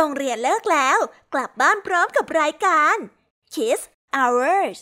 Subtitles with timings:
[0.00, 0.98] โรงเรียนเลิกแล้ว
[1.34, 2.96] กลับบ้านพร้อมกับรายการ
[3.54, 3.80] Kiss
[4.16, 4.78] Hours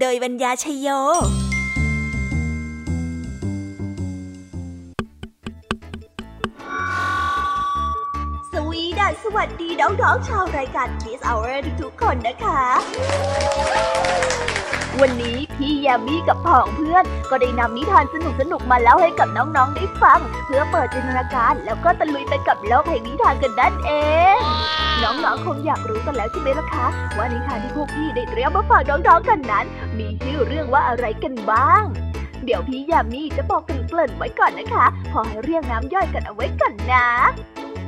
[0.00, 0.88] โดยบรรยาชยโย
[9.24, 12.62] สวัสดีน้องๆชาวรายการ Kiss Hour ทุกๆคนนะคะ
[15.02, 18.16] วันนี้พี่ยามีกับพ่องเพื่อน ก็ได้นำนิทานส
[18.52, 23.90] นุกๆมาเล่าให้กับน้องๆได้ฟัง เพื่อเปิดจินตนาการแล้วก็ตะลุยไปกับโลกแห่งนิทานกันนั่นเอ
[24.36, 24.40] ง
[25.02, 26.86] น้องๆคงอยากรู้กันแล้วใช่ไหมล่ะคะ
[27.16, 29.66] ว่านิทานที่พวกพี่ได้เตรียมมาฝากน้องๆกันนั้น
[29.98, 31.82] มีชื่อเรื่องว่าอะไรกันบ้าง
[32.44, 37.06] เดี๋ยวพี่ยามีจะบอกเกริ่นไว้ก่อนนะคะ พอให้เรียงน้ำย่อยกันเอาไว้ก่อนนะ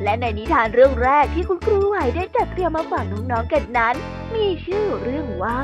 [0.03, 3.95] และในนิทานเรื่องแรกที่คุณครูไหวได้จัดเตรียมมาฝากน้องๆกันนั้น
[4.35, 5.61] มีชื่อเรื่องว่า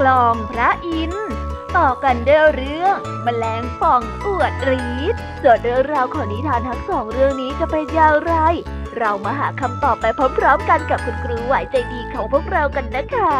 [0.00, 1.30] กลองพระอินทร์
[1.76, 8.34] ต่อกันเด้อเรื่องมแมลงป่องอวดรีดส่วนเรื่องราวของนิทานทั้งสองเรื่องนี้จะเป็นอย่างไร
[8.98, 10.06] เรามาหาคำตอบไป
[10.38, 13.36] พร้อมๆกันกับคุณครูไหวใจดีของพวกเรากันนะคะ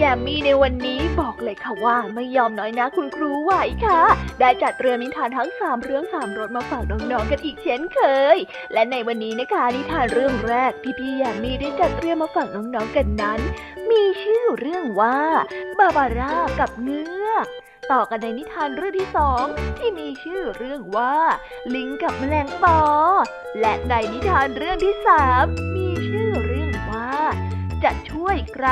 [0.00, 3.52] ยมมี่ในวันนี้บอกเลยค่ะว่าไม่ยอมน้อยนะคุณครูไหว
[3.86, 4.00] ค่ะ
[4.40, 8.00] ได้จัดเรื่องนิทานทั้งสามเรื่องสามรสมาฝากน้องๆกันอีกเช่นเค
[8.34, 8.36] ย
[8.72, 13.40] และในวันนี้นะคะนิทานเรื่องแรกที่พี่แยมมี่ได้จัดเตรียมมาฝากน้องๆกันนั้น
[13.90, 15.18] มีชื่อเรื่องว่า
[15.78, 17.46] บาบาร่ากับเงือก
[17.92, 19.44] ต่อกันในนิทานเรื่องที่สอง
[19.78, 21.14] ที่มีชื่อเรื่องว่า
[21.74, 22.78] ลิงกับแมลงปอ
[23.60, 25.44] และในนิทานเรื่องที่สาม
[25.76, 27.12] มีชื่อเรื่องว่า
[27.84, 28.68] จะช่วยใคร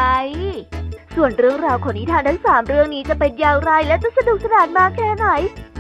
[1.17, 5.27] ส่วนเรื่องราวของนิทานทั้งสามเรื่องนี้จะเป็นอย่างไรและจะสนุกสนานมากแค่ไหน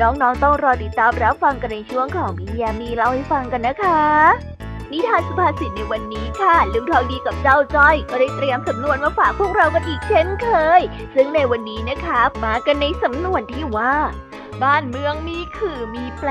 [0.01, 4.01] น้องๆต้องรอติดตามรับฟังกันในช่วงของพี่ยามีเล่าให้ฟังกันนะคะ
[4.93, 10.49] นิทานสุภาษิตในวันนี้ค่ะลุงทองดีกับเจ้าจ้อย ก็ได้เตรียมสำนวนมาฝากพวกเรากันอีกเช่นเค
[10.79, 10.81] ย
[11.15, 13.95] ซึ่งในวันนี้นะคะมากันในสำนวนที่ว่า
[14.63, 16.31] บ้านเมืองมีคือมีแปล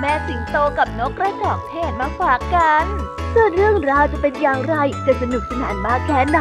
[0.00, 2.86] แม่สิงโตกับนกกระจอกเทศมาฝากกัน
[3.34, 4.76] ส่วนเรื่องราวจะเป็นอย่างไร
[5.06, 6.40] จะสนุกสนานมากแค่ไหน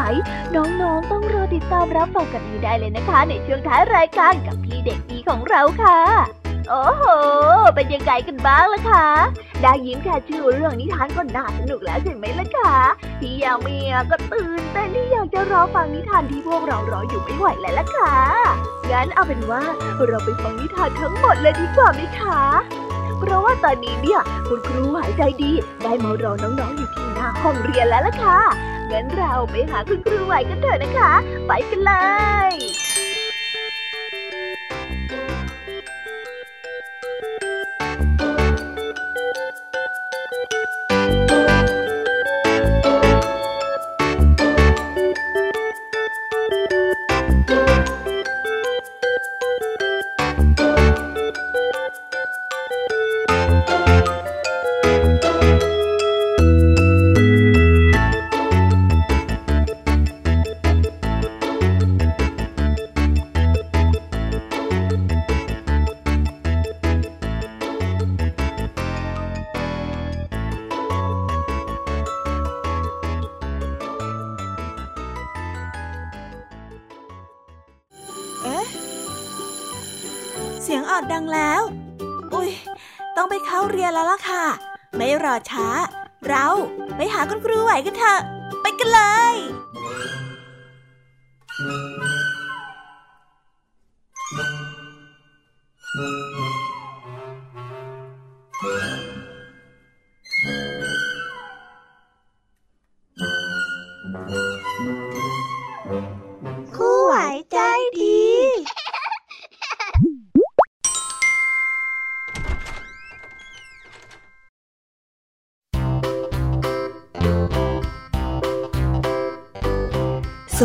[0.56, 7.05] น้องๆต้องรอติดตามรับฟังกันนี้ได้เลยนะคะ ในช่วงท้ายรายการกับพี่เด็กดีของเราค่ะ โอ้โห
[7.75, 9.07] เป็นยังไงกันบ้างล่ะคะ
[9.61, 12.75] ได้ยินแค่ชื่อเรื่องนิทานก็น่าสนุกแล้วใช่ไหมล่ะคะ
[13.19, 18.13] พี่ยาเมียก็ตื่นเต้นที่อยากจะรอฟังนิทานที่พวกเรารออยู่ไม่ไหวแล้วล่ะค่ะ
[18.91, 19.63] งั้นเอาเป็นว่า
[20.07, 22.41] เราไปฟังนิทานทั้งหมดเลยดีกว่าไหมคะ
[23.19, 25.51] เพราะว่าตอนนี้เนี่ยคุณครูหายใจดี
[25.83, 28.39] ได้มารอน้องๆอยู่ที่หน้าห้องเรียนแล้วล่ะค่ะ
[28.91, 31.11] งั้นเราไปหาคุณครูไหวกันเถอะนะคะ
[31.47, 31.94] ไปกันเล
[32.51, 32.53] ย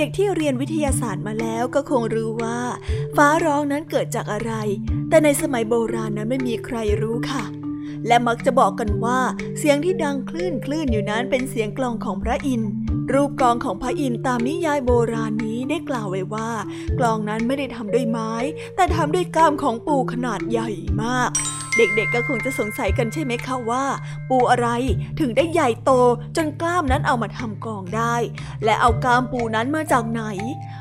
[0.00, 2.60] ด็กๆที่เรียนวิทยาศาสตร์มาแล้วก็คงรู้ว่า
[3.16, 4.52] ฟ้าร้องนั้นเกิดจากอะไร
[5.08, 7.44] แต่ในสมัยโบราณนั้นไม่มีใครรู้ค่ะ
[8.06, 9.20] และมักจะบอกกันว่า
[9.58, 12.70] เสียงที่ดังคลื่นคลื่นอยู่นั้นเป็นเสียงกลองของพระอินทร์
[13.12, 16.50] รูปกลองของพระอินทร์ตามนิยายโบราณนี้ได้กล่าวไว้ว่า
[16.98, 18.32] กลองนั้นไม่ได้ทำด้วยไม้
[18.76, 20.70] แต่ทำด้วยก้ามของปูขนาดใหญ่
[21.02, 21.30] มาก
[21.76, 23.84] เด็กๆก็คงจะสงสัยกันใช่ไหมคะว่า
[24.28, 24.68] ปูอะไร
[25.20, 25.90] ถึงได้ใหญ่โต
[26.36, 28.14] จนกล้ามนั้นเอามาทำกองได้
[28.64, 30.22] และเอากล้ามปูนั้นมาจากไหน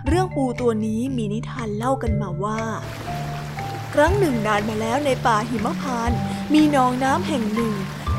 [0.07, 2.61] เรื่องปูตัวนี้มีนิทานเล่ากันมาว่า
[3.93, 6.11] ครั้งหนึ่งนานมาแล้วในป่าหิมพาน
[6.53, 7.73] มีหนองน้ำแห่งหนึ่ง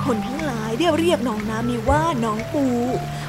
[0.05, 2.65] คนทั้งหลายเรียกเรียกหนองน้ำนี้ว่าหนองปู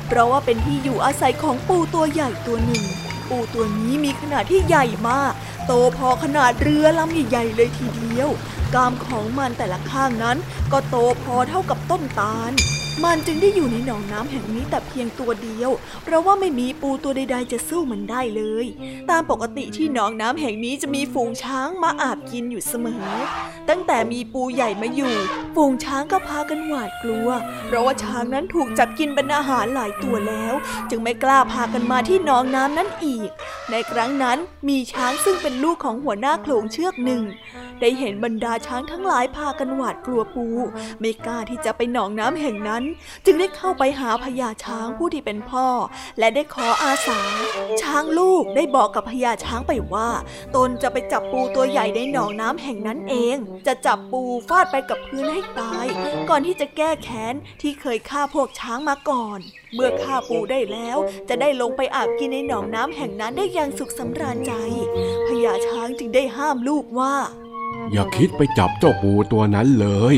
[0.08, 2.84] เพราะว่าเป็นที่อยู่อาศัยของปูตัวใหญ่ตัวหนึ่ง
[3.30, 5.34] ปูตัวนี้มีขนาดที่ใหญ่มาก
[5.68, 8.30] โตพอขนาดเรือลำใหญ่ๆเลยทีเดียว
[8.76, 10.38] กามของมันแต่ละข้างนั้น
[10.72, 12.52] ก็โตพอเท่ากับต้นตาล
[13.04, 15.72] มันจึงได้อยู่ในหนองน้ำแห่งนี้แต่เพียงตัวเดียว
[16.04, 18.66] เพราะว่าไม่มีปูตัวใด ๆ จะสู้มันได้เลย
[19.10, 23.06] ตามปกติที่หนองน้ำแห่งนี้จะมีฝูงช้างมาอาบกินอยู่เสมอ
[23.70, 25.14] ตั้งแต่มีปูใหญ่มาอยู่
[25.56, 27.30] ฝูงช้างก็พากันหวาดกลัว
[27.68, 30.54] เพราะว่าช้างนั้นถูกจับกินเป็นอาหารหลายตัวแล้ว
[30.90, 33.30] จึงไม่กล้าพากันมาที่หนองน้ำนั้นอีก
[33.72, 34.38] ในครั้งนั้น
[34.70, 37.24] มีช้างซึ่งเป็นลูกของหัวหน้าโขลงเชือกหนึ่ง
[37.82, 40.48] ได้เห็นบรรดาช้างทั้งหลายพากันหวาดกลัวปู
[41.00, 42.84] ไม่กล้าที่จะไปหนองน้ำแห่งนั้น
[43.26, 45.68] จึงได้เข้าไปหาพญาช้างผู้ที่เป็นพ่อ
[46.20, 47.20] และได้ขออาสา
[47.82, 50.10] ช้างลูกได้บอกกับพญาช้างไปว่า
[50.56, 53.36] ตนจะไปจับปูตัวใหญ่ในหนองน้ำแห่งนั้นเอง
[53.68, 55.86] จะจับปูฟาดไปกับพื้นให้ตาย
[56.30, 59.40] ก่อนที่จะแก้แค้นที่เคยฆ่าพวกช้างมาก่อน
[59.76, 60.98] เมื่อฆ่าปูได้แล้ว
[61.30, 64.54] จะได้ลงไปอาบกินในหนองน้ำแห่งนั้นได้อย่างสุขสำราญใจ
[65.28, 67.16] พญาช้างจึงได้ห้ามลูกว่า
[67.92, 70.16] อย่าคิดไปจับเจ้าปูตัวนั้นเลย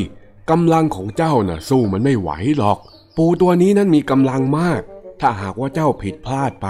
[0.49, 2.77] กำลังของเจ้าน่ะสู้มันไม่ไหวหรอก
[3.17, 4.81] ปูตัวนี้นั้นมีกำลังมาก
[5.21, 6.67] ถ้าหากว่าเจ้าผิดพลาดไป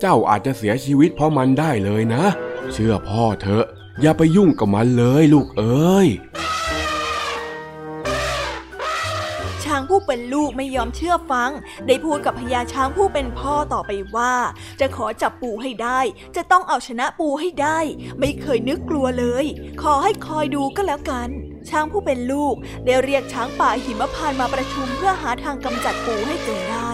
[0.00, 2.24] เจ้าอาจจะเสียชีวิตเพราะมันได้เลยนะ
[2.72, 3.64] เชื่อพ่อเถอะ
[4.02, 6.08] อย่าไปยุ่งกับมันเลยลูกเอ้ย
[10.16, 11.50] เป็นลูกไม่ยอมเชื่อฟัง
[11.86, 14.34] ได้พูดกับพญาช้างผู้เป็นพ่อต่อไปว่า
[14.80, 16.00] จะขอจับปูให้ได้
[16.36, 17.78] จะต้องเอาชนะปูให้ได้
[18.20, 19.44] ไม่เคยนึกกลัวเลย
[19.82, 21.28] ขอให้คอยดูก็แล้วกัน
[21.70, 22.54] ช้างผู้เป็นลูก
[22.84, 26.90] ได้เรียกช้างป่าหิมพานมาประชุมเพื่อหาทางกำจัดปูให้จนได้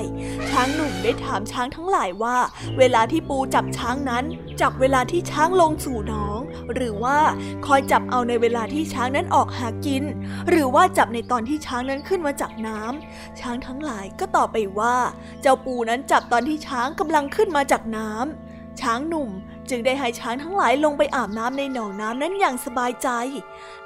[0.50, 2.36] ช้างหนุ่มได้ถามช้างทั้งหลายว่า
[2.78, 4.24] เวลาที่ปูจับช้างนั้น
[4.60, 6.40] จับเวลาที่ช้างลงสู่หนอง
[6.74, 7.18] หรือว่า
[7.66, 10.02] คอยจับเอาในเวลาที่ช้างนั้นออกหากิน
[10.48, 14.96] หรือว่าจับในตอนที่ช้างนั้นขึ้นมาจากน้ำช้างทั้งหลายก็ตอบไปว่า
[15.42, 19.30] เจ้าปูนั้นจับตอนที่ช้างกำลังขึ้นมาจากน้ำช้างหนุ่ม
[19.70, 23.08] จึงได้ให้ช้างทั้งหลายลงไปอาบน้ำในหนองน้ำนั้นอย่างสบายใจ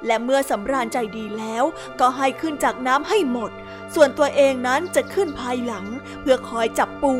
[0.05, 1.63] และเมื่อสำราญใจดีแล้ว
[1.99, 3.51] ก็ให้ขึ้นจากน้ำให้หมด
[3.95, 5.85] ส่วนตัวเองนั้นจะขึ้นภายหลัง
[6.21, 7.15] เพื่อคอยจับปู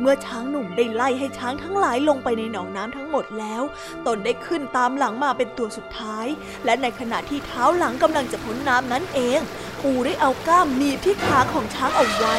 [0.00, 3.62] เมื่อช้างหนุ่มได้ไล่ให้ช้างทั้งหลายลงไปในหนองน้ำทั้งหมดแล้ว
[4.06, 6.26] ตนได้ขึ้นตามหลังมาเป็นตัวสุดท้าย
[6.64, 9.40] และในขณะที่เท้าหลังกำลังจะพ้นน้ำนั้นเอง
[9.82, 12.36] ปูได้เอาก้ามหนีบที่ขาของช้างเอาไว้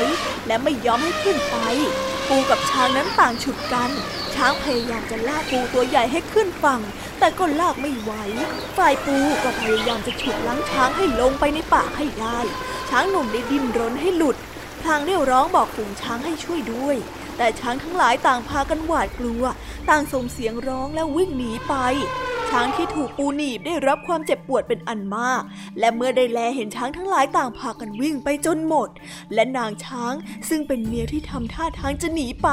[0.48, 1.56] และไม่ยอมให้ขึ้นไป
[2.28, 3.92] ปูกับช้างนั้นต่างฉุดกัน
[4.36, 6.82] ช้างพยายามจะลากปูตัวใหญ่ให้ขึ้นฝั่ง
[7.20, 8.12] แต่ก็ลากไม่ไหว
[8.78, 12.40] ฝ่ายปูก็พยายามจะฉุดล้างช้างให้ลงไปในป่าให้ได้
[12.90, 14.38] ช้างหนุ่มได้ดิ้นรนให้หลุด
[14.82, 16.98] พลางเรียกร้องบอกฝูงช้างให้ช่วยด้วย
[17.38, 19.44] แต่ช้างทั้งหลายต่างพากันหวาดกลัว
[19.90, 21.74] ต่างส่งเสียงร้องและวิ่งหนีไป
[22.52, 25.42] ช้างที่ถูกปูหนีบได้รับความเจ็บปวดเป็นอันมาก
[25.80, 28.90] และเมื่อได้แลเห็นช้างทั้งหลายต่างพากันวิ่งไปจนหมด
[29.34, 30.14] และนางช้าง
[30.50, 32.50] ซึ่งเป็นเมียที่ทำท่าทางจะหนีไป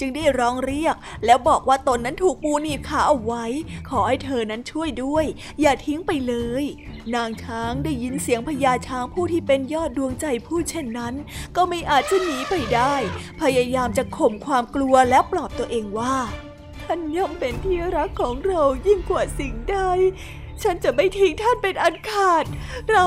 [0.00, 3.44] จึงได้ร้องเรียก แล้วบอกว่าตนนั้นถูกปูหนีบขาเอาไว้
[3.88, 5.24] ขอให้เธอนั้นช่วยด้วย
[5.60, 6.64] อย่าทิ้งไปเลย
[7.14, 11.14] นางช้างได้ยินเสียงพญาช้างผู้ที่เป็นยอดดวงใจพูดเช่นนั้น
[11.56, 12.94] ก็ไม่อาจจะหนีไปได้
[13.40, 16.16] พยายามจะข่มความกลัวแล้วปลอบตัวเองว่า
[16.84, 19.78] ท่านย่อมเป็นที่รักของเรายิ่งกว่าสิ่งใด
[20.62, 22.44] ฉันจะไม่ทิ้งท่านเป็นอันขาด
[22.90, 23.04] เรา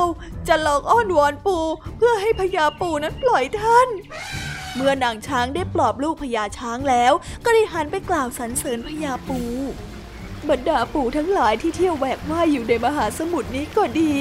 [0.47, 1.57] จะลองอ้อนวอนปู
[1.97, 3.87] เพื่อให้พญาปูนั้นปล่อยท่าน
[4.75, 7.13] เมื่อนางช้างได้ปลอบลูกพญาช้างแล้ว
[7.45, 9.41] ก็ได้หันไปกล่าวสรรเสริญพญาปู
[10.49, 14.11] บรรดาปู่ทั้งหลายที่เที่ยวแหวกว่ายอยู่ในมหาสมุทรนี้ก็ดี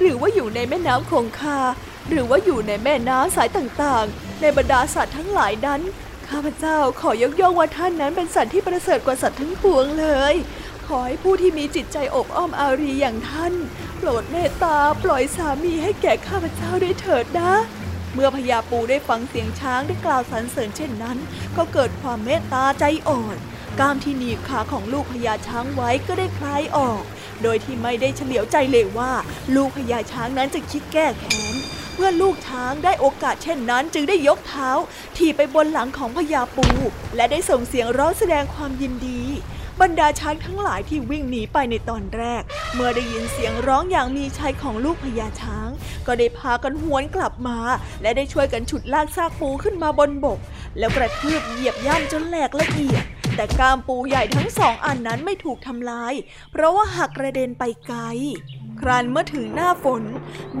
[0.00, 1.60] หรือว่าอยู่ในแม่น้ำคงคา
[2.08, 5.80] หรือว่าอยู่ในแม่น้ำสายต่างๆ ในบรรดาสัตว์ทั้งหลายนั้น
[6.30, 10.34] ข้าพเจ้าขอยกย่องว่าท่านนั้นเป็นสัตว์ที่ประเสริฐกว่าสัตว์ทั้งปวงเลย
[10.86, 13.54] ขอให้ผู้ที่มีจิตใจอบอ้อมอารีอย่างท่าน
[13.98, 17.52] โปรดเมตตาปล่อยสามีให้แก่ข้าพเจ้าด้วยเถิดนะ
[18.14, 21.18] เมื่อพญาปูได้ฟังเสียงช้างได้กล่าวสรรเสริญเช่นนั้น
[21.56, 23.36] ก็เกิดความเมตตาใจอ่อน
[23.80, 27.02] กล้ามที่หนีบขาของลูกพญาช้างไว้ก็ได้คลายออก
[27.42, 29.12] โดยที่ไม่ได้เฉลียวใจเลยว่า
[29.54, 31.55] ลูกพญาช้างนั้นจะคิดแก้แค้น
[31.96, 34.70] เมื่อลูกช้างได้โอกาสเช่นนั้นจึงได้ยกเท้า
[35.16, 36.66] ถีไปบนหลังของพญาปู
[37.16, 39.22] และได้ส่งเสียงร้องแสดงความยินดี
[39.80, 42.42] บรรดาช้างทั้งหลายที่วิ่งหนีไปในตอนแรก
[42.74, 45.68] เมื่อได้ยินเสียงร้องอย่างมีชัยของลูกพญาช้าง
[46.06, 47.58] ก็ได้พากันหวนกลับมา
[48.02, 50.38] และได้ช่วยกันฉุดลากซากปูขึ้นมาบนบก
[50.78, 53.04] แล้วกระทืบเหยียบย่ำจนแหลกละเอียด
[53.36, 56.14] แต่กามปูใหญ่ทั้งสองอันนั้นไม่ถูกทำลาย
[56.52, 58.00] เพราะว่าหักกระเด็นไปไกล
[58.80, 60.02] ครั้นเมื่อถึงหน้าฝน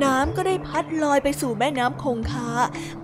[0.04, 2.48] น้ำก็ได้พัดลอยไปสู่แม่น้ำคงคา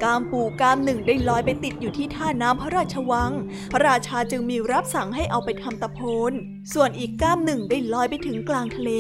[0.02, 3.33] กามปูกามหนึ่งได้ลอยไปติดอยู่ที่ท่าน้ำพระราชวัง
[3.73, 6.00] พระราชาจึงมีรับสั่งให้เอาไปทำตะโพ
[6.31, 6.33] น
[6.75, 8.90] ส่วนอีกกามหนึ่งได้ลอยไปถึงกลางทะเล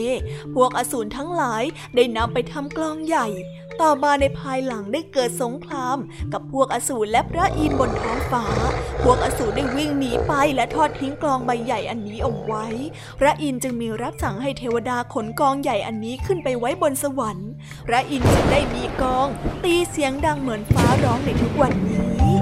[0.54, 1.62] พวกอสูรทั้งหลาย
[1.96, 3.26] ได้นำไปทำกลองใหญ่
[3.80, 5.98] ต่อมาในภายหลังได้เกิดสงคราม
[6.32, 8.44] กับพวกอสูรและพระอินทร์บนท้องฟ้า
[9.02, 12.66] พวกอสูรได้วิ่งหนีไปและทอดทิ้งกลองใบใหญ่อันนี้เอาไว้
[13.18, 17.50] พระอินทร์จึงมีรับสั่งให้เทวดาขนกองใหญ่อันนี้ขึ้นไปไว้บนสวรรค์
[17.86, 19.28] พระอินทร์จึงได้มีกอง
[19.64, 22.41] ตีเสียงดังเหมือนฟ้าร้องในทุกวันนี้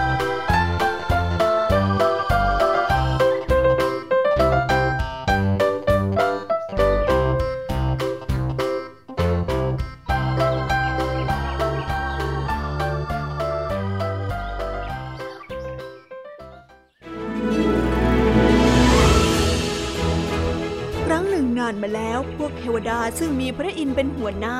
[22.89, 24.57] ดาซึ่งมีพระอินทร์เป็นหัวหน้า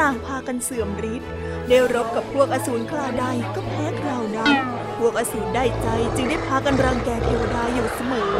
[0.00, 1.30] ต่างพากันเสื่อมฤทธิ์
[1.68, 3.24] ได้รบกับพวกอสูรคลาใด
[3.54, 4.52] ก็แพ้คราวนั้น
[4.98, 8.34] พวกอสูรได้ใจจึงได้พากันรังแกเทวดาอยู่เสมอ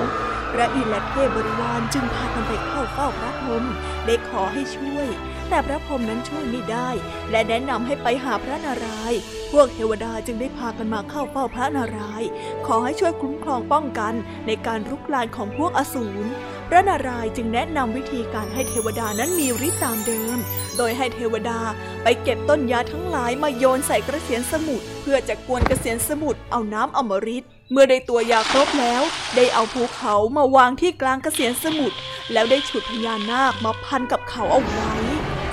[0.53, 3.65] พระอินทร์และเทพบริวารจึงพากันไปเข้าเฝ้าพระพรหม
[4.07, 5.07] ได้ขอให้ช่วย
[5.49, 6.89] แต่พระพรหมนั้นช่วยไม่ได้
[7.31, 9.21] และแนะนำให้ไปหาพระนารายณ์
[9.53, 12.29] พวกเทวดาจึงได้พากันมาเข้าเฝ้าพระนารายณ์
[12.67, 14.15] ขอให้ช่วยคุ้มครองป้องกัน
[14.47, 16.29] ในการรุกรานของพวกอสูร
[16.73, 20.39] ระนารายณ์จึงแนะนำวิธีการให้เทวดานั้นมีฤทธิ์ตามเดิม
[20.77, 21.61] โดยให้เทวดา
[22.03, 29.03] ไปเก็บต้นยาทั้งหลายมาโยนใส่กระเสียนสมุทรเพื่อจะกวนกระเสียนสมุทรเอาน้ำอมฤตเมื่อได้ตัวยาครบแล้ว
[29.37, 31.97] ได้เอาภูเขามาวางที่กลางกระเสียนสมุทร
[32.33, 34.93] แล้วได้ฉุดพญานาคมาพันกับเขาเอาไว้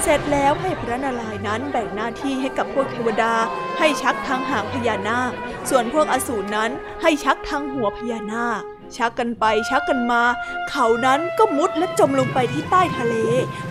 [0.02, 3.34] เสร็จแล้วให้พระนารายณ์นั้นแบ่งหน้าที่ให้กับพวกเทวดา
[3.80, 5.32] ให้ชักทางหางพญานาค
[5.70, 6.72] ส่วนพวกอสูรนั้น
[7.02, 8.64] ให้ชักทางหัวพญานาค
[8.98, 10.22] ชักกันไปชักกันมา
[10.70, 13.16] เขานั้นก็มุดและจมลงไปที่ใต้ทะเล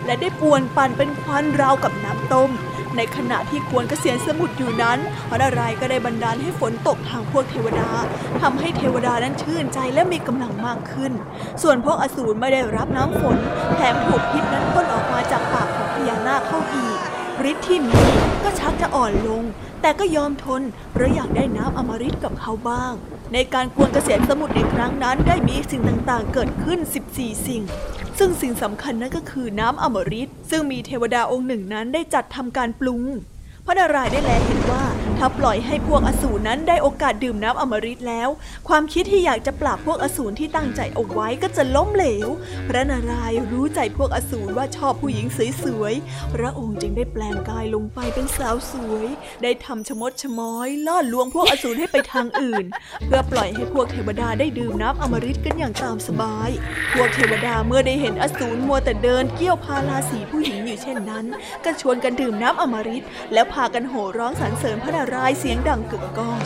[0.04, 2.50] และได้ปวนปั่นเป็นควันราวกับน้ำต้ม
[2.96, 4.98] ในขณะที่กวนเกษียณสมุทรอยู่นั้น
[5.28, 7.88] พระนารายก็ได้บันดาลให้ฝนตกทางพวกเทวดา
[8.40, 11.12] ทำให้เทวดานั้นชื่นใจและมีกำลังมากขึ้น
[11.62, 13.36] ส่วนพวกอสูรไม่ได้รับน้ำฝน
[13.74, 16.98] แถมถูกพิษนั้นพ่นออกมาจากปากของพญานาคเข้าอีก
[17.50, 18.00] ฤทธิ์ที่มี
[18.44, 19.42] ก็ชักจะอ่อนลง
[19.82, 22.92] แต่ก็ยอมทนเพราะอยากได้น้ำอมฤตกับเขาบ้าง
[23.32, 26.78] ในการกวนเกษียณสมุทรในครั้งนั้นได้มีสิ่งต่างๆ เกิดขึ้น
[27.12, 27.62] 14 สิ่ง
[28.18, 33.02] ซึ่งสิ่งสำคัญนั่นก็คือน้ำอมฤตซึ่งมีเทวดาองค์หนึ่งนั้นได้จัดทำการปรุง
[33.68, 34.84] ระนารายณ์ได้แลเห็นว่า
[35.18, 38.28] ถ้าปล่อยให้พวกอสูรนั้นได้โอกาสดื่มน้ำอมฤตแล้ว
[38.68, 42.28] ความคิดที่อยากจะปราบพวกอสูรที่ตั้งใจเอาไว้ก็จะล้มเหลว
[42.68, 45.26] พระนารายณ์รู้ใจพวกอสูรว่าชอบผู้หญิง
[45.64, 49.06] สวยๆ พระองค์จึงได้แปลงกายลงไปเป็นสาวสวย
[49.42, 52.64] ได้ทำชมดชม้อยล่อลวงพวกอสูรให้ไปทางอื่น
[53.06, 56.50] เพื่อปล่อยให้พวกเทวดาได้ดื่มน้ำอมฤตกันอย่างตามสบาย
[56.92, 61.24] พวกเทวดาเมื่อได้เห็นอสูรมัวแต่เดินเกี่ยวพาราสีผู้หญิงอยู่เช่นนั้น
[61.64, 66.38] ก็ชวนกันดื่มน้ำอมฤตแล้วพากันโห่ร้องสรรเสริญพระนารายณ์เสียงดังกึกก้อง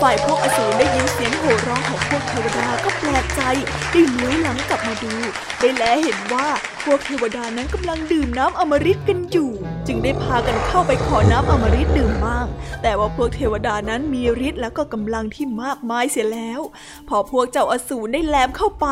[0.00, 3.42] ฝ่ายพวกอสูรได้ยินเสียงโห่ร้องของพวกเทวดาก็แปลกใจ
[3.90, 5.12] ได้เลื้อยหลังกลับมาดู
[5.60, 6.48] ได้แลเห็นว่า
[6.84, 9.50] พวกเทวดานั้นกำลังดื่มน้ำอมฤตกันอยู่
[9.86, 12.46] จึงได้พากันเข้าไปขอน้ำอมฤตดื่มบ้าง
[12.82, 16.60] แต่ว่าพวกเทวดานั้นมีฤทธิ์แล้วก็กำลังที่มากมายเสียแล้ว
[17.08, 18.86] พอพวกเจ้าอสูรได้แลมเข้าไป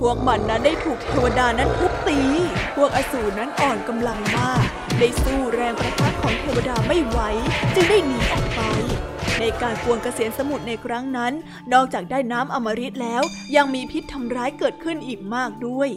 [0.00, 2.20] พวกมันนั้นได้ถูกเทวดานั้นทุบตี
[2.76, 4.66] พวกอสูรนั้นอ่อนกำลังมาก
[5.00, 7.18] ได้สู้แรงประทัดของเทวดาไม่ไหว
[7.74, 8.60] จึงได้หนีออกไป
[9.40, 11.32] ในการกวนเกษียนสมุทรในครั้งนั้น
[11.72, 13.22] นอกจากได้น้ำอมฤตแล้ว
[13.56, 15.88] ยังมีพิษทำร้ายเกิดขึ้นอีกมากด้วย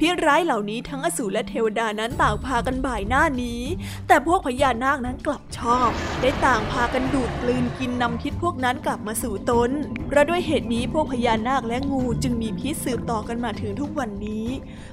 [0.00, 3.62] พิษร้ายเหล่านี้ทั้งอสูรและเทวดานั้นต่างพากันบ่ายหน้านี้
[4.08, 9.70] แต่พวกพญานาคนั้นกลับชอบ ได้ต่างพากันดูดกลืนกินนำพิษพวกนั้นกลับมาสู่ตน
[10.06, 14.46] เพราะด้วยเหตุนี้พวกพญานาคและงูจึงมีพิษสืบต่อกันมาถึงทุกวันนี้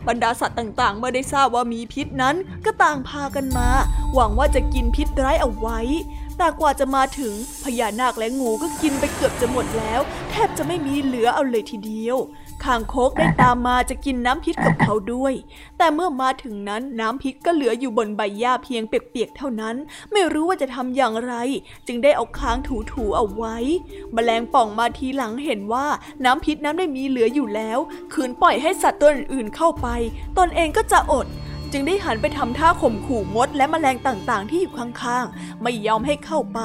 [0.08, 3.70] บรรดาสัตว์ต่างๆ เมื่อได้ทราบว่ามีพิษนั้นก็ต่างพากันมา
[4.14, 5.80] หวังว่าจะกินพิษร้ายเอาไว้
[6.38, 12.18] แต่กว่าจะมาถึงพญานาคและงูก็กินไปเกือบจะหมดแล้ว แทบจะไม่มีเหลือเอาเลยทีเดียว
[12.64, 15.34] คางคกได้ตามมาจะกินน้ำพิษกับเขาด้วย
[15.78, 19.76] แต่เมื่อมาถึงนั้นน้ำพิษก็เหลืออยู่บนใบหญ้าเพียงเปียกๆเท่านั้น
[20.12, 21.34] ไม่รู้ว่าจะทำอย่างไร
[21.88, 22.58] จึงได้เอาค้าง
[22.92, 23.58] ถูๆเอาไว้
[24.14, 25.88] แมลงป่องมาทีหลังเห็นว่า
[26.26, 27.80] น้ำพิษนั้นไม่มีเหลืออยู่แล้ว
[28.14, 29.88] คืนปล่อยให้สัตว์ตัวอื่นๆเข้าไป
[30.38, 31.28] ตนเองก็จะอด
[31.76, 36.60] จึงได้หันไปทำท่าข่มขู่มดและแมลงต่างๆ ที่อยู่ข้างๆ ไม่ยอมให้เข้าไป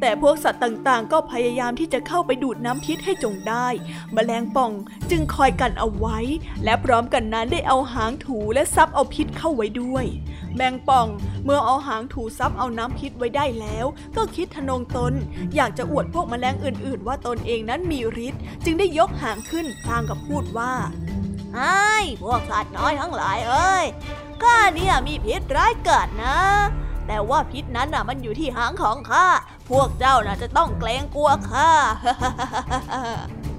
[0.00, 3.66] แต่พวกสัตว์ต่างๆ ก็พยายามที่จะเข้าไปดูดน้ำพิษให้จงได้
[4.14, 4.72] แมลงป่อง
[5.10, 6.18] จึงคอยกันเอาไว้
[6.64, 10.04] และพร้อมกันนั้นได้เอาหางถูและซับเอาพิษเข้าไว้ด้วย
[10.56, 11.06] แมงป่อง
[11.44, 15.12] เมื่อเอาหางถูซับเอาน้ำพิษไว้ได้แล้ว ก็คิดทะนงตน
[15.54, 20.72] อยากจะอวดพวกแมลงอื่น ๆ ว่าตนเองนั้นมีฤทธิ์จึงได้ยกหางขึ้นพลางกับพูดว่า
[21.56, 23.86] ไอ้พวกสัตว์น้อยทั้งหลายเอ้ย
[24.42, 26.38] ข้าเนี่ยมีพิษร้ายเกิดนะ
[27.06, 29.26] แต่ว่าพิษนั้นน่ะมันอยู่ที่หางของข้า
[29.70, 31.70] พวกเจ้าน่ะจะต้องเกรงกลัวข้า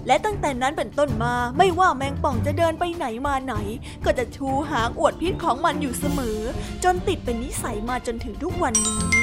[0.07, 3.55] และตั้งแต่นั้นเป็นต้นมาไม่ว่าแมงป่องจะเดินไปไหนมาไหน
[4.05, 6.39] ก็จะชูหางอวดพิษของมันอยู่เสมอ
[6.83, 9.22] จนติดเป็นนิสัยมาจนถึงทุกวันนี้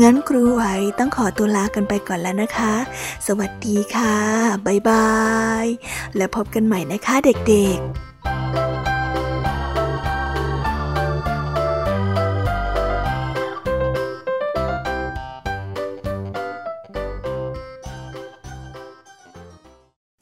[0.00, 0.62] งั้นครูไหว
[0.98, 2.74] ต้องขอตัวลากันไปก่อนแล้วนะคะ
[3.26, 4.16] สวัสดีค่ะ
[4.66, 5.10] บ๊ายบา
[5.64, 5.66] ย
[6.16, 7.86] และพบกันใหม่นะคะเด็กๆ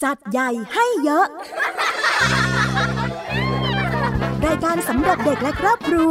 [0.03, 1.27] จัดใหญ่ให้เยอะ
[4.47, 6.11] รายการสำหรับเด็กและครอบครัว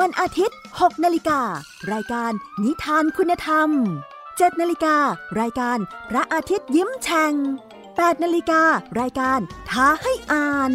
[0.00, 1.40] วันอาทิตย์ 6นาฬิกา
[1.92, 2.32] รายการ
[2.64, 3.68] นิทานคุณธรรม
[4.16, 4.96] 7นาฬิกา
[5.40, 5.78] รายการ
[6.10, 7.32] พระอาทิตย์ยิ้มแฉ่ง
[7.82, 8.62] 8นาฬิกา
[9.00, 10.70] รายการท้าให้อ่าน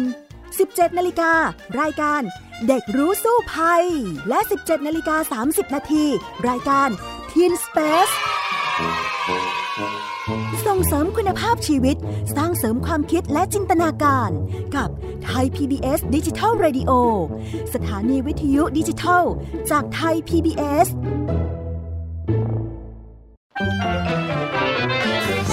[0.48, 1.32] 17นาฬิกา
[1.80, 2.22] รายการ
[2.66, 3.84] เด็กรู้สู้ภัย
[4.28, 6.04] และ 17นาฬิกา30นาที
[6.48, 6.88] รายการ
[7.30, 8.14] Teen Space
[10.66, 11.96] ส่งเสริมคุณภาพชีวิต
[12.36, 14.30] สร้างเสริมความคิดและจินตนาการ
[14.76, 14.88] กับ
[15.24, 16.90] ไทย PBS ดิจิทัล Radio
[17.74, 19.24] สถานีวิทยุดิจิทัล
[19.70, 20.86] จากไทย PBS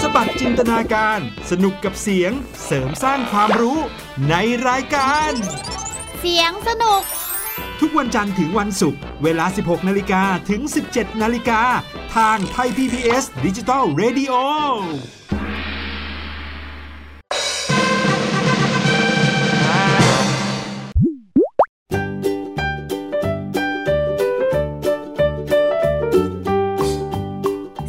[0.02, 1.20] สบัดจินตนาการ
[1.52, 2.32] สนุกกับเสียง
[2.66, 3.80] เสริมสร้างความรู้
[4.30, 4.36] ใน
[4.68, 5.32] รายการ
[6.20, 7.02] เสียงสนุก
[7.82, 10.62] ทุกวันจันทร์ถึงวันศุกร์เวลา 16 นาฬิกาถึง
[10.92, 11.62] 17 นาฬิกา
[12.16, 14.34] ทางไทย PPS ดิจิทัล Radio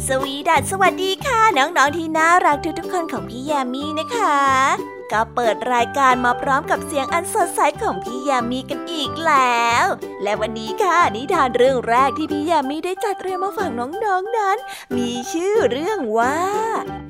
[0.07, 9.85] สวีดัสสวัสดีค่ะ น้อง ๆ ที่น่ารักทุกๆคนของพี่แยามีนะคะ ก็เปิดรายการมาพร้อมกับเสียงอันสดใสของพี่ยามีกันอีกแล้ว
[10.23, 13.87] และวันนี้ค่ะนิทานเรื่องแรกที่พี่ยามีได้จัดเตรียมมาฝากน้อ
[14.19, 14.57] งๆนนั้น
[14.97, 16.39] มีชื่อเรื่องว่า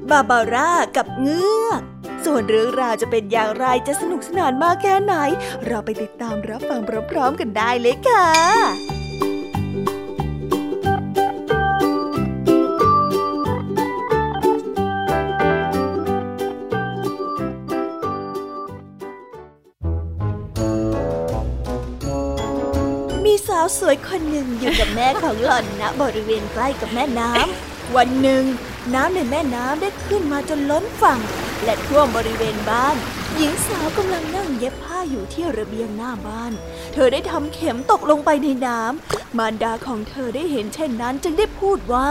[0.09, 1.81] บาบาร่ากับเงือก
[2.25, 5.15] ส่วนเรื่องราวจะเป็นอย่างไรจะสนุกสนานมากแค่ไหน
[5.65, 6.81] เราไปติดตามรับฟัง
[7.11, 28.43] พร้อมๆกันได้เลยค่ะาวสวยคนหนึ่งอยู่กับแม่ของหล่อนณบริเวณใกล้กับแม่น้ำวันหนึ่ง
[28.93, 31.19] น้ำในแม่น้ำได้ขึ้นมาจนล้นฝั่ง
[31.63, 32.95] และท่วมบริเวณบ้าน
[33.35, 36.51] หญิงสาวกำลังนั่งเย็บผ้าอยู่ที่ระเบียงหน้าบ้าน
[36.93, 42.09] เธอได้ทำเข็มตกลงไปในน้ำมารดาของเธอได้เห็นเช่นนั้นจึงได้พูดว่า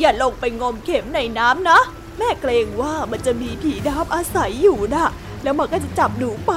[0.00, 1.80] อย่าลงไปงมเข็มในน้ำนะ
[2.18, 5.06] แม่เกรงว่ามันจะมีผีดำอาศัยอยู่นะ
[5.42, 6.54] แล้วมันก็จะจับหนูไป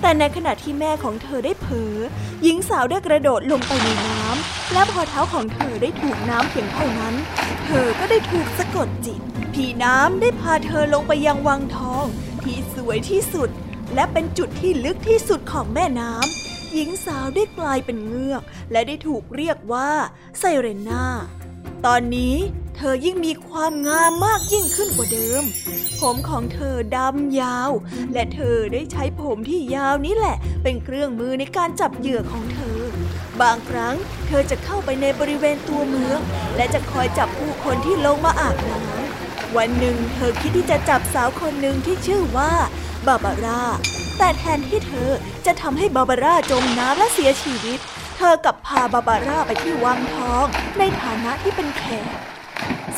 [0.00, 1.94] แต่ในขณะที่แม่ของเธอได้เผลอ
[2.42, 7.14] หญิงสาวได้กระโดดลงไปในน้ำและพอเท้าของเธอได้ถูกน้ำเพียงเท่านั้น
[7.66, 9.20] เธอก็ได้ถูกสะกดจิต
[9.54, 12.06] ผีน้ำได้พาเธอลงไปยังวังทอง
[12.42, 13.50] ที่สวยที่สุด
[13.94, 19.90] และเป็นจุดที่ลึกที่สุดของแม่น้ำหญิงสาวได้กลายเป็นเงือก และได้ถูกเรียกว่า
[20.38, 21.04] ไซเรน่า
[21.86, 22.36] ตอนนี้
[22.80, 25.42] เธอยิ่งมีความงามมากยิ่งขึ้นกว่าเดิม
[26.00, 27.70] ผมของเธอดำยาว
[28.12, 32.78] และเธอได้ใช้ผมที่ยาวนี้แหละ เป็นเครื่องมือในการจับเหยื่อของเธอ
[33.40, 33.94] บางครั้ง
[34.26, 36.18] เธอจะเข้าไปในบริเวณตัวเมือง
[36.56, 42.52] และจะคอยจับผู้คนที่ลงมาอาบน้ำวันหนึ่งเธอคิดที่จะจับสาวคนหนึ่งที่ชื่อว่า
[43.06, 43.62] บาบาร่า
[44.18, 45.10] แต่แทนที่เธอ
[45.46, 47.78] จะทำให้บาบาร่าจมน้ำและเสียชีวิต
[48.16, 50.46] เธอกลับพาบาบาร่าไปที่วังทอง
[50.78, 52.37] ในฐานะที่เป็นแขก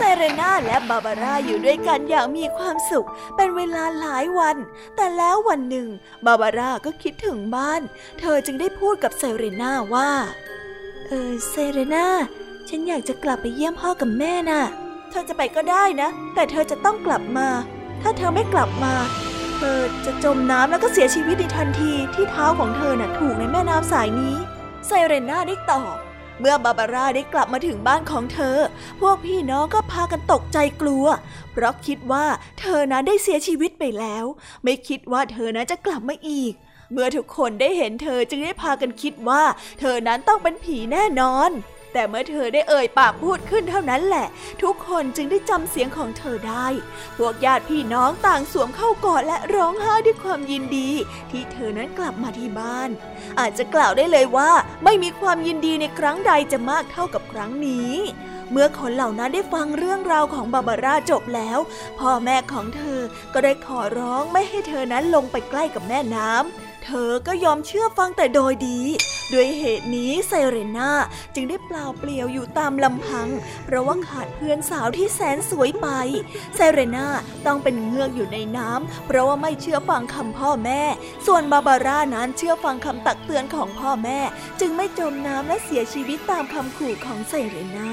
[0.03, 4.57] ไซเรน่าและบาบาร่าอยู่ด้วยกันอย่างมีความสุข เป็นเวลาหลายวัน
[4.97, 5.89] แต่แล้ววันหนึ่ง
[6.27, 7.81] บาบาร่าก็คิดถึงบ้าน
[8.21, 10.11] เธอจึงได้พูดกับไซเรน่าว่า
[11.07, 12.07] เออไซเรน่า
[12.69, 14.63] ฉันอยากจะกลับไปเยี่ยมพ่อกับแม่น่ะ
[15.11, 17.49] เธอจะไปก็ได้นะ แต่เธอจะต้องกลับมา
[18.03, 18.95] ถ้าเธอไม่กลับมา
[19.57, 24.35] เธอจะจมน้ำแล้วก็เสียชีวิตในทันทีที่เท้าของเธอน่ะถูกในแม่น้ำสายนี้
[24.87, 25.97] ไซเรน่าได้ตอบ
[26.41, 28.59] เมื่อบาบาร่าได้กลับมาถึงบ้านของเธอ
[29.01, 31.07] พวกพี่น้องก็พากันตกใจกลัว
[31.53, 32.27] เพราะคิดว่า
[32.61, 34.25] เธอนั้นได้เสียชีวิตไปแล้ว
[34.65, 36.53] ไม่คิดว่าเธอนั้นจะกลับมาอีก
[36.93, 39.43] เมื่อทุกคนได้เห็นเธอจึงได้พากันคิดว่า
[39.81, 41.51] เธอนั้นต้องเป็นผีแน่นอน
[41.93, 44.27] แต่เมื่อเธอได้เอ่ยปากพูดขึ้นเท่านั้นแหละ
[44.63, 46.67] ทุกคนจึงได้จำเสียงของเธอได้
[47.17, 50.91] พวกญาติพี่น้องต่างสวมเข้ากอดและร้องไห้ด้วยความยินดี
[51.31, 52.91] ที่เธอนั้นกลับมาที่บ้าน
[53.41, 54.51] อาจจะกล่าวได้เลยว่า
[54.85, 57.93] ไม่มีความยินดีในครั้งใดจะมากเท่ากับครั้งนี้
[58.53, 61.59] เมื่อคนเหล่านั้นได้ฟังเรื่องราวของบาบาร่าจบแล้ว
[61.99, 63.01] พ่อแม่ของเธอ
[63.35, 68.81] ก็ได้ขอร้องไม่ให้เธอนั้นลงไปใกล้กับแม่น้ำ เธอก็ยอมเชื่อฟังแต่โดยดี
[69.33, 70.91] ด้วยเหตุนี้ไซเรน่า
[71.35, 73.29] จึงได้เปล่าเปลี่ยวอยู่ตามลำพัง
[73.65, 75.87] เพราะว่าขาดเพื่อนสาวที่แสนสวยไป
[76.57, 77.07] ไซเรน่า
[77.47, 80.83] ต้องเป็นเงือกอยู่ในน้ำ เพราะว่าไม่เชื่อฟังคำพ่อแม่
[81.27, 84.21] ส่วนบาบาร่านั้นเชื่อฟังคำตักเตือนของพ่อแม่
[84.61, 87.93] จึงไม่จมน้ำและเสียชีวิตตามคำขู่ของไซเรน่า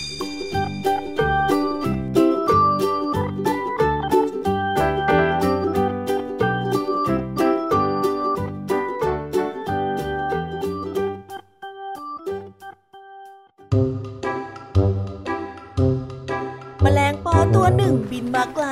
[18.55, 18.67] ไกล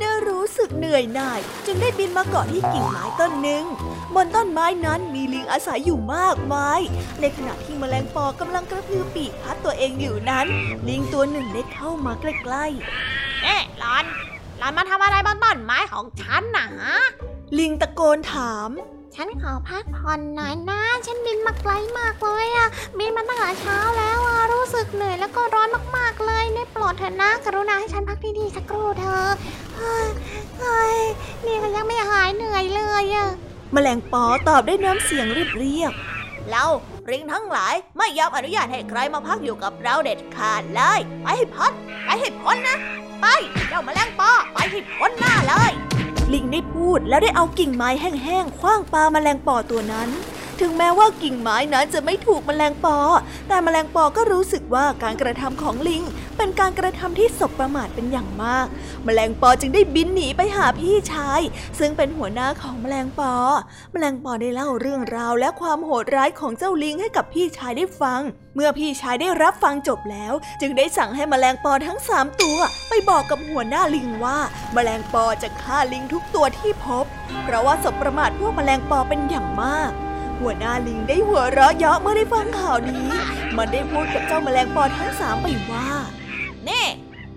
[0.00, 3.64] ได้รู้สึกเหนื่อยหน่าย จึงได้บินมาเกาะที่กิ่งไม้ต้นหนึ่ง
[4.14, 6.80] บนต้นไม้นั้นมีลิงอาศัยอยู่มากมาย
[7.20, 10.46] ในขณะที่แมลงปอกำลังกระพือปีกพัดตัวเองอยู่นั้น
[10.88, 14.04] ลิงตัวหนึ่งได้เข้ามาใกล้ๆเอ๊ะหลอน
[14.58, 16.96] หลอนมาทำอะไรบนต้นไม้ของฉันนะฮะ
[17.58, 18.70] ลิงตะโกนถาม
[19.16, 29.30] ฉันขอพักผ่อนหน่อยนะ ฉันบินมาไกลมากเลยอะบินมาตั้งแต่เช้าแล้วอะรู้สึกเหนื่อยแล้วก็ร้อนมากๆเลยได้โปรดเถอะนะ กรุณาให้ฉันพักที่นี่สักครู่เถอะ
[29.76, 30.98] เฮ้ย
[31.46, 33.28] นี่ก็ยังไม่หายเหนื่อยเลยอะ
[33.72, 35.92] แมลงปอตอบได้น้ำเสียงเรียบเรียบ
[36.50, 36.64] เรา
[37.10, 41.72] ริงทั้งหลายไม่ยอมอนุญาตให้ใครมาพักอยู่กับเราเด็ดขาดเลย ไปให้พ้น
[42.04, 42.76] ไปให้พ้นนะ
[43.20, 43.26] ไป
[43.68, 45.72] เจ้าแมลงปอไปให้พ้นหน้าเลย
[46.34, 50.08] ลิงได้พูดแล้วได้เอากิ่งไม้แห้งๆคว้างปลาแมลงปอตัวนั้น
[50.62, 52.98] ถึงแม้ว่ากิ่งไม้นั้นจะไม่ถูกแมลงปอ
[53.48, 56.02] แต่แมลงปอก็รู้สึกว่าการกระทำของลิง
[56.36, 58.66] เป็นการกระทำที่สบประมาทเป็นอย่างมาก
[59.04, 61.40] แมลงปอจึงได้บินหนีไปหาพี่ชาย
[61.78, 63.32] ซึ่งเป็นหัวหน้าของแมลงปอ
[63.92, 68.20] แมลงปอได้เล่าเรื่องราวและความโหดร้ายของเจ้าลิงให้กับพี่ชายได้ฟัง
[68.54, 74.38] เมื่อพี่ชายได้รับฟังจบแล้ว จึงได้สั่งให้แมลงปอทั้งสามตัว ไปบอกกับหัวหน้าลิงว่า
[74.74, 77.04] แมลงปอจะฆ่าลิงทุกตัวที่พบ
[77.44, 79.92] เพราะว่าสบประมาทพวกแมลงปอเป็นอย่างมาก
[80.42, 83.06] หัวหน้าลิงได้หัวเราะเยาะเมื่อได้ฟังข่าวนี้
[83.56, 85.88] มันได้พูดกับเจ้าแมลงปอทั้งสามไปว่า
[86.68, 86.84] นี่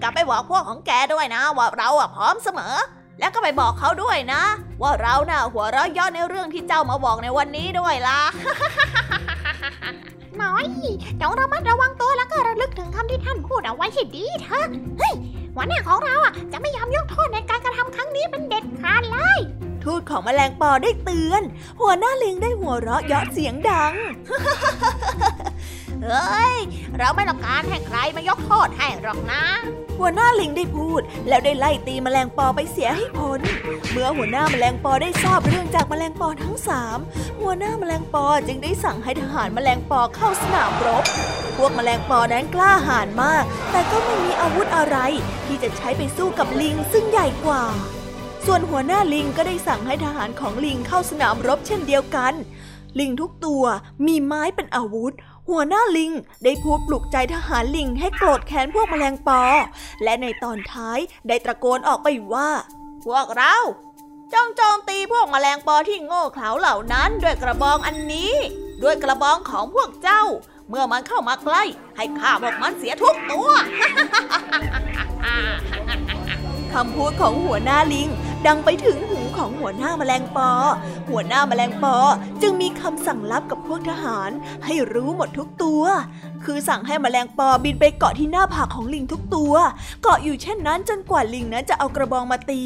[0.02, 2.76] กลับไปบอกพวกของแกด้วยนะ ว่าเราอะพร้อมเสมอ
[3.20, 4.42] แล้วก็ไปบอกเขาด้วยนะ
[4.82, 8.22] ว่าเราน่ะหัวเราะเยาะในเรื่องที่เจ้ามาบอกในวันนี้ด้วยล่ะ
[10.42, 10.66] น้อย
[11.22, 14.68] จงระมัดระวังตัวแล้วก็ระลึกถึงคำที่ท่านพูดเอาไว้ให้ดีเถอะ
[15.00, 15.14] เฮ้ย
[15.56, 19.40] หัวหน้าของเราอะจะไม่ยอมยกโทษในการกระทำครั้งนี้เป็นเด็ดขาดเลย
[19.86, 21.42] ทูตของแมลงปอได้เตือน
[21.82, 23.94] หัวหน้าลิงได้หัวเราะเยาะเสียงดัง
[26.04, 26.56] เฮ้ย
[26.98, 29.44] เราไม่ต้องการให้ใครมายกโทษให้หรอกนะ
[30.00, 33.40] หัวหน้าลิงได้พูด แล้วได้ไล่ตีแมลงปอไปเสียให้พ้น
[33.92, 37.00] เมื่อหัวหน้าแมลงปอได้ทราบเรื่องจากแมลงปอทั้งสาม
[37.42, 41.04] หัวหน้าแมลงปอจึงได้สั่งให้ทหารแมลงปอเข้าสนามรบ
[41.58, 44.98] พวกแมลงปอนั้นกล้าหาญมาก แต่ก็ไม่มีอาวุธอะไร
[45.46, 47.64] ที่จะใช้ไปสู้กับลิงซึ่งใหญ่กว่า
[48.46, 52.34] ส่วนหัวหน้าลิงก็ได้สั่งให้ทหารของลิงเข้าสนามรบเช่นเดียวกัน
[53.00, 53.64] ลิงทุกตัว
[54.06, 55.14] มีไม้เป็นอาวุธ
[55.50, 56.12] หัวหน้าลิง
[56.44, 59.44] ได้พูดปลุกใจทหารลิงให้โกรธแค้นพวกแมลงปอ
[60.04, 62.50] และในตอนท้ายได้ตะโกนออกไปว่า
[63.06, 63.56] พวกเรา
[64.34, 68.34] จ้องโจมตีพวกแมลงปอที่โง่เขลาเหล่านั้น ด้วยกระบองอันนี้
[68.84, 70.24] ด้วยกระบองของพวกเจ้า
[70.70, 71.64] เมื่อมันเข้ามาใกล้
[71.98, 73.50] ให้ข้าพวกมันเสียทุกตัว
[76.74, 78.10] คำพูดของหัวหน้าลิง
[78.48, 80.50] ดังไปถึงหูของหัวหน้าแมลงปอ
[81.10, 81.96] หัวหน้าแมลงปอ
[82.42, 84.30] จึงมีคำสั่งลับกับพวกทหาร
[84.66, 85.84] ให้รู้หมดทุกตัว
[86.46, 89.54] คือสั่งให้แมลงปอบินไปเกาะที่หน้าผากของลิงทุกตัว
[90.04, 92.62] เกาะอยู่เช่นนั้นจนกว่าลิงนั้นจะเอากระบองมาตี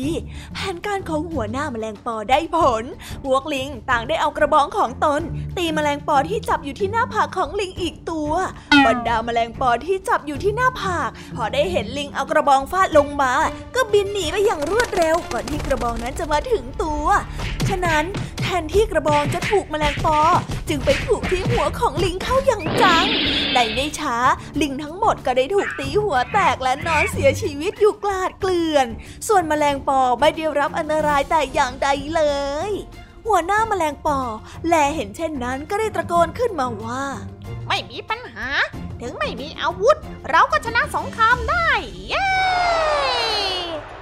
[0.53, 2.83] แผนการของหัวหน้าแมลงปอได้ผล
[3.25, 5.21] พวกลิงต่างได้เอากระบองของตน
[5.57, 8.31] ตีแมลงปอที่จับอยู่ที่หน้าผากของลิงอีกตัว
[8.85, 13.31] บรรดาแมลงปอที่จับอยู่ที่หน้าผาก พอได้เห็นลิงเอากระบองฟาดลงมา
[13.75, 17.05] ก็บินหนีไปอย่างรวดเร็วก่อนที่กระบองนั้นจะมาถึงตัว
[17.69, 18.03] ฉะนั้น
[18.41, 20.19] แทนที่กระบองจะถูกแมลงปอ
[20.69, 23.05] จึงไปถูกที่หัวของลิงเข้าอย่างจัง
[23.53, 24.15] ในไม่ช้า
[24.61, 28.87] ลิงทั้งหมดก็ได้ถูกตีหัวแตกและนอนเสียชีวิตอยู่กลาดเกลื่อน
[29.27, 32.21] ส่วนแมลงปอไม่ได้รับอันตรายแต่อย่างใดเล
[32.69, 32.71] ย
[33.27, 34.19] หัวหน้าแมลงปอ
[34.67, 37.03] แลเห็นเช่นนั้นก็ได้ตะโกนขึ้นมาว่า
[37.67, 38.47] ไม่มีปัญหา
[39.01, 39.97] ถึงไม่มีอาวุธ
[40.29, 41.69] เราก็ชนะสงครามได้
[42.09, 42.29] เย้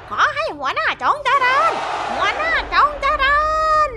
[0.09, 1.71] ขอให้หัวหน้าจงเจริญ
[2.11, 3.39] หัวหน้าจงเจริ
[3.87, 3.89] ญ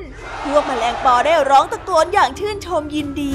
[0.45, 3.35] พวกแมลงปอได้ร้องตะโกนอย่างชื่นชมยินดี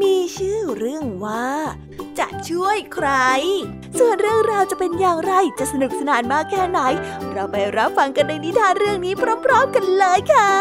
[0.00, 1.48] มีชื่อเรื่องว่า
[2.18, 3.08] จะช่วยใคร
[3.98, 6.80] ส่วนเรื่องราวจะเป็นอย่างไรจะสนุกสนานมากแค่ไหน
[7.32, 10.52] เราไปรับฟังกันในนิทานเรื่องนี้พร้อม ๆ กันเลยค่ะ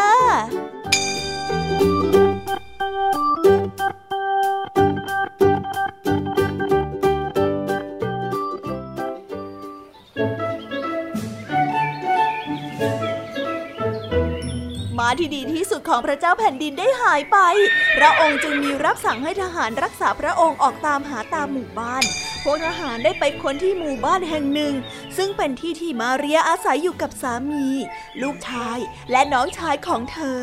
[15.19, 17.37] ที่ดีที่สุดของพระเจ้าแผ่นดินได้หายไป
[17.97, 22.03] พระองค์จึงมีรับสั่งให้ทหารรักษาพระองค์ออกตามหาตามหมู่บ้าน
[22.43, 24.73] พวกทหารได้ไปค้นที่หมู่บ้านแห่งหนึ่ง
[25.17, 27.65] ซึ่งเป็นที่ที่มาเรียอาศัยอยู่กับสามี
[28.21, 28.77] ลูกชาย
[29.11, 30.41] และน้องชายของเธอ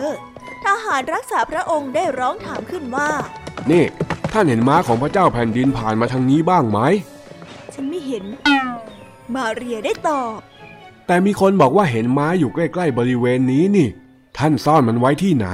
[0.64, 3.10] ทหารรักษาพระองค์ได้ร้องถามขึ้นว่า
[3.70, 3.84] นี่
[4.32, 6.78] ท่านเห็นม้าของพระเจ้าแผ่นดินผ่านมาทางนี้บ้างไหม
[7.74, 8.24] ฉันไม่เห็น
[9.34, 10.38] มาเรียได้ตอบ
[11.06, 13.88] แต่มีคนบอกว่าเห็นม้าอยู่ใกล้ ๆ บริเวณนี้นี่
[14.38, 15.48] ท่านซ่อนมันไว้ที่ไหน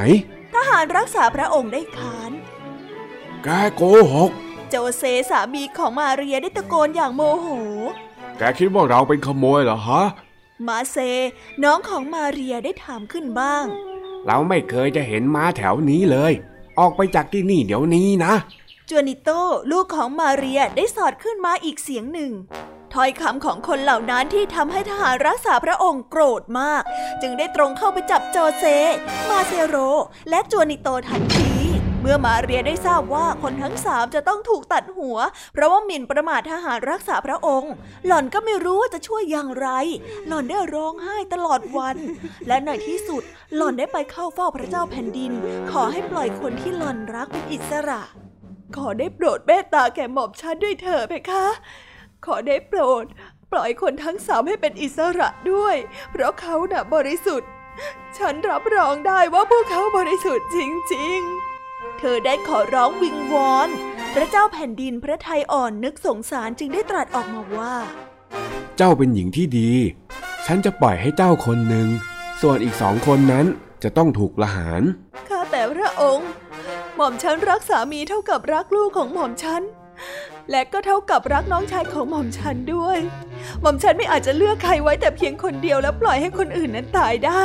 [0.55, 2.33] ทหารรักษาพระองค์ได้ค้าน
[3.45, 4.31] แกโกหก
[4.69, 7.47] โจเซสามีของมาเรียได้ตะโกนอย่างโมโห
[8.39, 10.03] แกคิดว่าเราเป็นขโมยเหรอฮะ
[10.67, 10.97] มาเซ
[11.65, 13.65] น้องของมาเรียได้ถามขึ้นบ้าง
[14.27, 16.33] เราไม่เคยจะเห็นม้าแถวนี้เลย
[16.79, 18.35] ออกไปจากที่นี่เดี๋ยวนี้นะ
[18.89, 19.31] จวนิโต
[19.71, 22.33] ลูกของมาเรียได้สอดขึ้นมาอีกเสียงหนึ่ง
[22.95, 26.83] ถ้อยคำของคนเหล่านั้นที่ทำให้ทหารรักษาพระองค์โกรธมาก
[27.23, 28.65] จึงได้ตรงเข้าไปจับโจเซ
[29.29, 29.77] มาเซโร
[30.31, 31.51] และจวนิโตทันที
[32.01, 35.19] เมื่อมาเรียได้ทราบว่าคนทั้งสามจะต้องถูกตัดหัว
[35.53, 37.73] เพราะว่าหมิ่นประมาททหารรักษาพระองค์
[38.07, 39.69] หล่อนก็ไม่รู้ว่าจะช่วยอย่างไร
[40.27, 41.97] หล่อนได้ร้องไห้ตลอดวัน
[42.49, 43.23] และในที่สุด
[43.57, 45.33] หล่อนได้ไปเข้าเฝ้าพระเจ้าแผ่นดิน
[45.71, 48.03] ขอให้ปล่อยคนที่หล่อนรักเป็นอิสระ
[48.77, 51.47] ขอได้โปรดเมตตาแก่หม่อมฉันด้วยเถอะเพคะ
[52.27, 53.05] ขอได้โปรด
[53.53, 55.77] ปล่อยคนทั้งสามให้เป็นอิสระด้วย
[56.11, 57.49] เพราะเขาน่ะบริสุทธิ์
[58.19, 60.59] ฉันรับรองได้ว่าพวกเขาบริสุทธิ์จ
[60.95, 61.19] ริง
[61.59, 63.69] ๆ เธอได้ขอร้องวิงวอน
[64.15, 67.75] พระเจ้าแผ่นดินพระทัยอ่อนนึกสงสารจึงได้ตรัสออกมาว่า
[68.77, 69.71] เจ้าเป็นหญิงที่ดี
[70.47, 71.89] ฉันจะปล่อยให้เจ้าคนหนึ่ง
[72.41, 73.47] ส่วนอีกสองคนนั้น
[73.83, 74.83] จะต้องถูกละหาร
[75.29, 76.29] ข้าแต่พระองค์
[76.97, 79.63] หม่อมฉันรักสามีเท่ากับรักลูกของหม่อมฉัน
[80.51, 82.99] และก็เท่ากับรักน้องชายของหม่อมฉันด้วย
[83.61, 87.43] หม่อมฉันไม่อาจจะเลือกใครไว้แต่เพียงคนเดียวแล้วปล่อยให้คนอื่นนั้นตายได้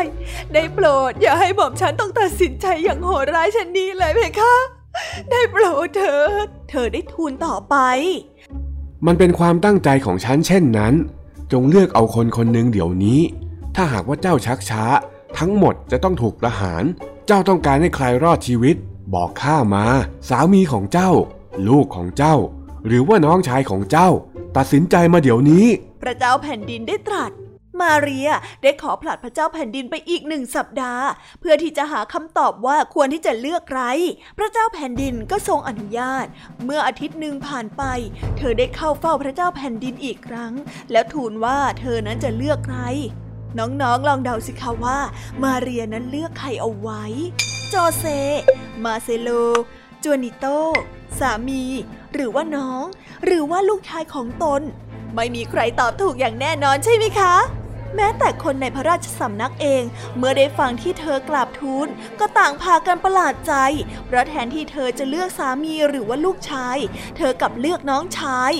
[0.54, 4.54] ได้โปรดอย่าให้หม่อมฉันต้องตัดสินใจอย่างโหดร้ายเช่นนี้เลยเพคะ
[5.32, 7.76] ได้โปรดเถิด เธอได้ทูลต่อไป
[9.06, 10.94] มันเป็นความตั้งใจของฉันเช่นนั้น
[11.52, 13.22] จงเลือกเอาคนคนหนึ่งเดี๋ยวนี้
[13.76, 14.84] ถ้าหากว่าเจ้าชักช้า
[15.38, 16.84] ทั้งหมดจะต้องถูกประหาร
[17.28, 18.76] เจ้าต้องการให้ใครรอดชีวิต
[19.14, 19.86] บอกข้ามา
[20.30, 21.12] สามีของเจ้า
[21.68, 22.36] ลูกของเจ้า
[22.88, 24.10] หรือว่าน้องชายของเจ้า
[24.58, 25.66] ตัดสินใจมาเดี๋ยวนี้
[26.04, 27.32] พระเจ้าแผ่นดินได้ตรัส
[27.82, 28.30] มาเรีย
[28.64, 31.06] ได้ขอผลัดพระเจ้าแผ่นดินไปอีกหนึ่งสัปดาห์
[31.40, 33.84] เพื่อที่จะหาคำตอบว่าควรที่จะเลือกใคร
[34.38, 36.26] พระเจ้าแผ่นดินก็ทรงอนุญาต
[36.64, 37.84] เมื่ออาทิตย์หนึ่งผ่านไป
[38.38, 40.54] เธอได้เข้าเฝ้าพระเจ้าแผ่นดินอีกครั้ง
[40.92, 42.80] แล้วทูลว่าเธอนั้นจะเลือกใคร
[43.60, 45.00] น้องๆลองเดาสิคะว่า
[45.44, 47.04] มาเรียนั้นเลือกใครเอาไว้
[47.74, 48.06] จอเซ
[48.84, 49.30] มาเซโล
[50.04, 50.46] จวนิโต
[51.20, 51.64] สามี
[52.18, 52.86] หรือว่าน้อง
[53.26, 54.62] หรือว่าลูกชายของตน
[55.16, 57.36] ไม่มีใครตอบถูกอย่างแน่นอนใช่ไหมคะ
[57.96, 59.84] แม้แต่คนในพระราชสำนักเอง
[60.18, 61.88] เมื่อได้ฟังที่เธอกราบทูล
[62.20, 63.54] ก็ต่างพากันประหลาดใจ
[64.06, 66.78] เพราะแทนที่เธอจะเลือกสามีหรือว่าลูกชาย
[67.18, 68.52] เธอกลับเลือกน้องชาย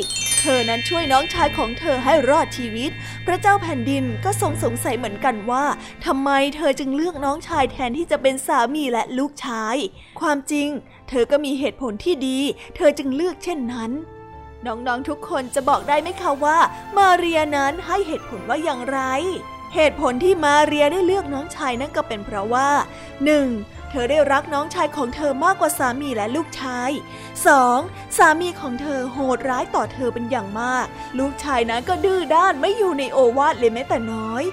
[0.48, 2.92] ธอนั้นช่วยน้องชายของเธอให้รอดชีวิต
[3.26, 5.66] พระเจ้าแผ่นดินก็ทรงสงสัยเหมือนกันว่า
[6.06, 9.76] ทำไมเธอจึงเลือกน้องชายแทนที่จะเป็นสามีและลูกชาย
[10.20, 10.70] ความจริง
[11.10, 12.40] เธอก็มีเหตุผลที่ดี
[12.76, 13.92] เธอจึงเลือกเช่นนั้น
[14.66, 16.58] น้องๆทุกคนจะบอกได้ไหมคะว่า
[16.98, 19.00] มาเรียนั้นให้เหตุผลว่าอย่างไร
[19.76, 22.70] เหตุผลที่มาเรียได้เลือกน้องชายนั่นก็เป็นเพราะว่า
[23.28, 23.77] 1.
[23.90, 26.92] เธอได้รักน้องชายของเธอมากกว่าสามีและลูกชาย
[27.54, 28.18] 2.
[28.18, 30.86] สามีของเธอโหดร้ายต่อเธอเป็นอย่างมาก
[31.20, 34.44] ลูกชายนั้นก็ดื้อด้านไม่อยู่ในโอวาทเลยแม้แต่น้อย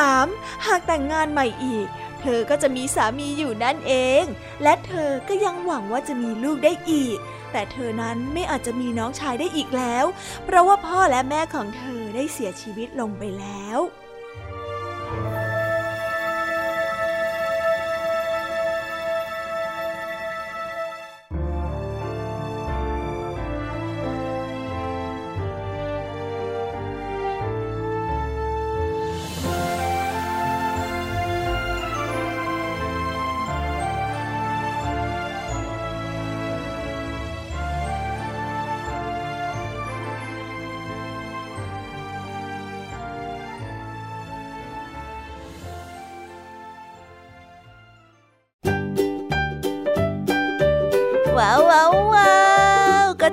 [0.00, 0.66] 3.
[0.66, 1.86] หากแต่งงานใหม่อีก
[2.20, 4.24] เธอก็จะมีสามีอยู่นั่นเอง
[4.62, 7.18] และเธอก็ยังหวังว่าจะมีลูกได้อีก
[7.52, 10.04] แต่เธอนั้นไม่อาจจะมีน้องชายได้อีกแล้ว
[10.44, 13.78] เพราะว่าพ่อและแม่ของเธอได้เสียชีวิตลงไปแล้ว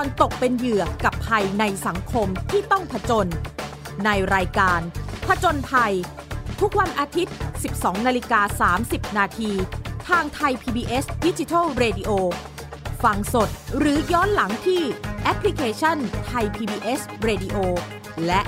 [0.00, 3.26] รู้ก่อนตกเป็นเหยื่อกับภัยในสังคมที่ต้องผจญ
[4.04, 4.80] ในรายการ
[5.26, 5.94] ผจญภัย
[6.60, 7.34] ทุกวันอาทิตย์
[7.70, 9.50] 12 นาฬิกา 30 นาที
[10.08, 12.10] ทางไทย PBS d i g i ดิ Radio
[13.04, 13.48] ฟังสด
[13.78, 14.82] หรือย้อนหลังที่
[15.22, 15.96] แอปพลิเคชัน
[16.26, 17.56] ไทย PBS Radio
[18.26, 18.40] และ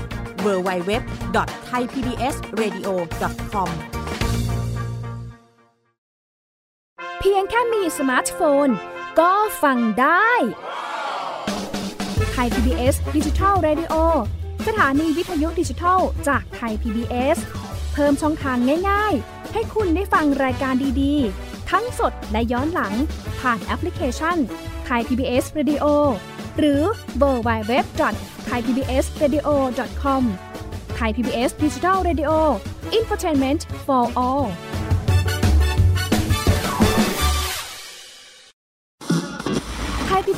[0.45, 0.91] w w w
[1.35, 2.87] t h a i PBS Radio
[3.51, 3.69] com
[7.19, 8.69] เพียงแค่มีสมาร์ทโฟน
[9.19, 9.33] ก็
[9.63, 10.31] ฟังได้
[12.35, 13.93] ไทย PBS ดิจิทัล Radio
[14.67, 17.37] สถานีวิทยุดิจิทัลจากไทย PBS
[17.93, 18.57] เพิ่มช่องทาง
[18.89, 22.93] ง่าย ๆ ให้คุณได้ฟังรายการดีๆ ทั้งสดและย้อนหลัง
[23.39, 24.37] ผ่านแอปพลิเคชัน
[24.85, 25.85] ไทย PBS Radio
[26.57, 26.81] หรือ
[27.17, 28.15] World Wide Web dot Thai PBS Radio com
[28.45, 32.31] ไทย PBS ดิจิทัลเรดิโอ
[32.93, 34.45] อินฟอร์ทนเมนต์ for all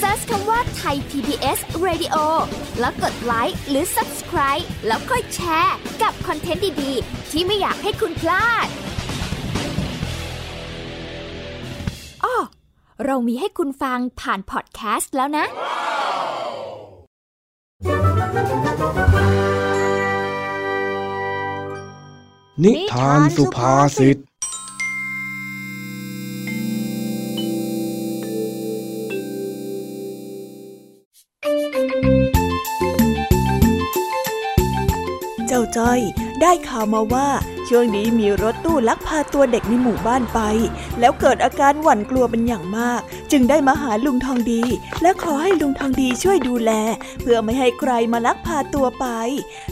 [0.00, 2.16] เซิร์ชคำว่าไทย PBS Radio
[2.80, 8.66] แล้วกดไลค์หรือ Subscribe แล้วค่อยแชร์กับคอนเทนต์ดี ๆ ที่ไม่อยากให้คุณพลาด
[12.24, 12.36] อ้อ
[13.04, 15.46] เรามีให้คุณฟังผ่านพอดแคสต์แล้วนะ
[22.64, 24.18] นิทานสุภาษิต
[35.78, 36.00] จ้อย
[36.42, 37.28] ได้ข่าวมาว่า
[37.68, 40.40] ช่วงนี้มีรถตู้ลักพาตัวเด็กในหมู่บ้านไป
[41.00, 43.00] แล้วเกิดอาการหวั่นกลัวเป็นอย่างมาก
[43.32, 44.62] จึงได้มาหาลุงทองดี
[45.02, 46.70] และขอให้ลุงทองดีช่วยดูแล
[47.20, 49.06] เพื่อไม่ให้ใครมาลักพาตัวไป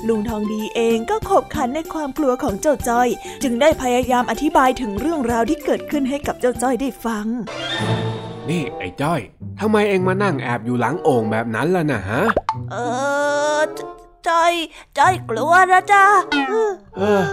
[0.09, 3.09] ลุงทองดีเองก็ขบขันในความกลัวของเจ้าจ้อย
[3.43, 7.27] จึงได้พยายามอธิบายถึงเรื่องราวที่เกิดขึ้นให้กับเจ้าจ้อยได้ฟัง
[8.51, 9.21] นี่ไอ้จ้อย
[9.61, 12.23] ทำไมเองมานั่งแอบอยู่หลังโอ่งแบบนั้นล่ะนะฮะ
[12.71, 12.77] เอ
[13.59, 13.61] อ
[14.29, 14.53] จ้อย
[14.99, 16.05] จ้อยกลัวนะจ้า
[16.99, 17.25] เออ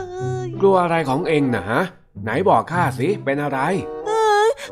[0.61, 1.81] กลัวอะไรของเองนะฮะ
[2.23, 3.59] ไหนบอกข้าสิ เป็นอะไร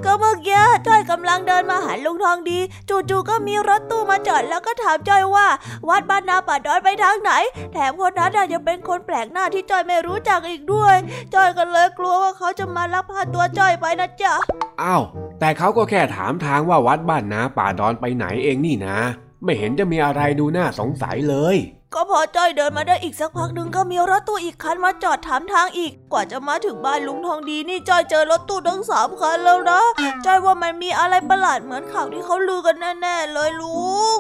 [0.06, 2.60] ก็เมื่อกี้จ้อยกำลังเดินมาหาลุงทองดี
[2.90, 5.48] จู่ๆก็มีรถตู้มาจอดแล้วก็ถามจ้อยว่า
[5.90, 7.32] วัดบ้านนาป่าดอนไปทางไหน
[7.74, 10.96] แถมคนนั้นยังเป็นคนแปลกหน้าที่จ้อยไม่รู้จักอีกด้วย
[11.34, 14.34] จ้อยก็เลยกลัวว่าเขาจะมาลักพาตัวจ้อยไปนะจ๊ะ
[14.82, 15.04] อ้าว
[15.40, 18.98] แต่เขาก็แค่ถามทางว่าวัดบ้านนาป่าดอนไปไหนเองนี่นะ
[19.44, 21.58] ไม่เห็นจะมีอะไรดูน่าสงสัยเลย
[21.96, 29.82] ก็พอจ้อยเดินมาได้อีกสักพักหนึ่งก็มีรถตู้อีกคันมาจอดถามทางอีก กว่าจะมาถึงบ้านลุงทองดีนี่จ้อยเจอรถตู้ทั้งสามคันแล้วนะ
[30.26, 34.20] จ้อยว่ามันมีอะไรประหลาดเหมือนข่าวที่เขาลือกันแน่ๆเลยลุง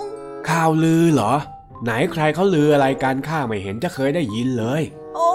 [0.49, 1.33] ข่าวลือเหรอ
[1.83, 4.81] ไหนใครเขาลืออะไรการข้าไม่เห็นจะเคยได้ยินเลย
[5.15, 5.29] โอ้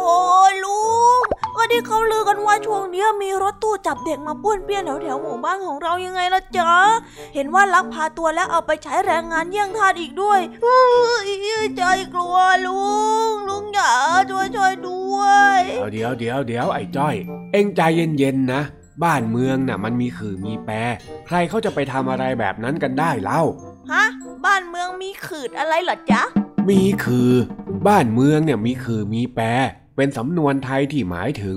[0.64, 0.80] ลุ
[1.18, 1.20] ง
[1.56, 6.72] ก็ที่เขาลือกันว่าช่วงนี้มีรถตู้จับเด็กมาป้วนเปี้ยนแถวแถวหมู่บ้านของเรายังไงล่ะจ๊ะ
[7.34, 10.40] เห็นว่าลักพาตัวแล้วเอาไปใช้แรงงานเยี่ยงทาสอีกด้วย
[11.76, 11.82] ใจ
[12.14, 12.84] กลัวลุ
[13.32, 13.92] ง ลุงอย่า
[14.30, 15.20] ช่วยช่วยด้ว
[15.58, 15.60] ย
[15.92, 17.14] เดี๋ยวเดี๋ยวเดี๋ยวไอ้จ้อย
[17.52, 18.62] เอ็งใจเย็นๆนะ
[19.04, 20.74] บ้านเมืองน่ะมันมีขื่อมีแปร
[21.26, 23.42] ใครเขาจะไปทำอะไรแบบนั้นกันได้เล่า
[23.92, 24.04] ฮะ
[24.44, 26.22] บ้านเมืองมีขืดอะไรเหรอจ๊ะ
[26.68, 27.30] มีคือ
[27.88, 29.44] บ้านเมืองเนี่ยมีคือมีแปร
[29.96, 31.56] เป็นสำนวนไทยที่หมายถึง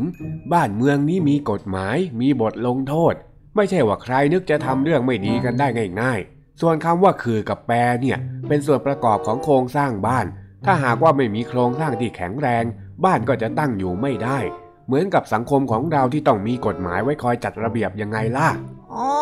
[0.54, 3.14] บ้านเมืองนี้มีกฎหมาย มีบทลงโทษ
[3.56, 5.68] ไม่ใช่ว่าใครนึกจะทำเรื่องไม่ดีกันได้
[6.02, 10.26] ง่าย ๆ ส่วนคำว่าคือกับแปรเนี่ยเป็นส่วนประกอบของโครงสร้างบ้าน
[10.66, 12.64] ถ้าหากว่าไม่มีโครงสร้างที่แข็งแรง
[13.06, 14.40] บ้านก็จะตั้งอยู่ไม่ได้
[14.88, 18.50] เหมือนกับสังคมของเราที่ต้องมีกฎหมายไว้คอยจัดระเบียบยังไงล่ะ
[18.94, 19.14] อ๋อ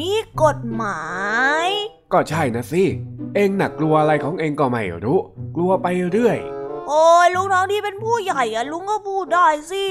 [0.00, 0.12] มี
[0.42, 1.02] กฎหมา
[1.64, 1.66] ย
[2.12, 2.84] ก็ใช่นะสิ
[3.34, 5.18] เองน่ะกลัวอะไรของเองก็ไม่รู้
[5.56, 6.38] กลัวไปเรื่อย
[6.88, 9.84] โอ้ยลุงน้องที่เป็นผู้ใหญ่อะลุงก็พูดได้สิ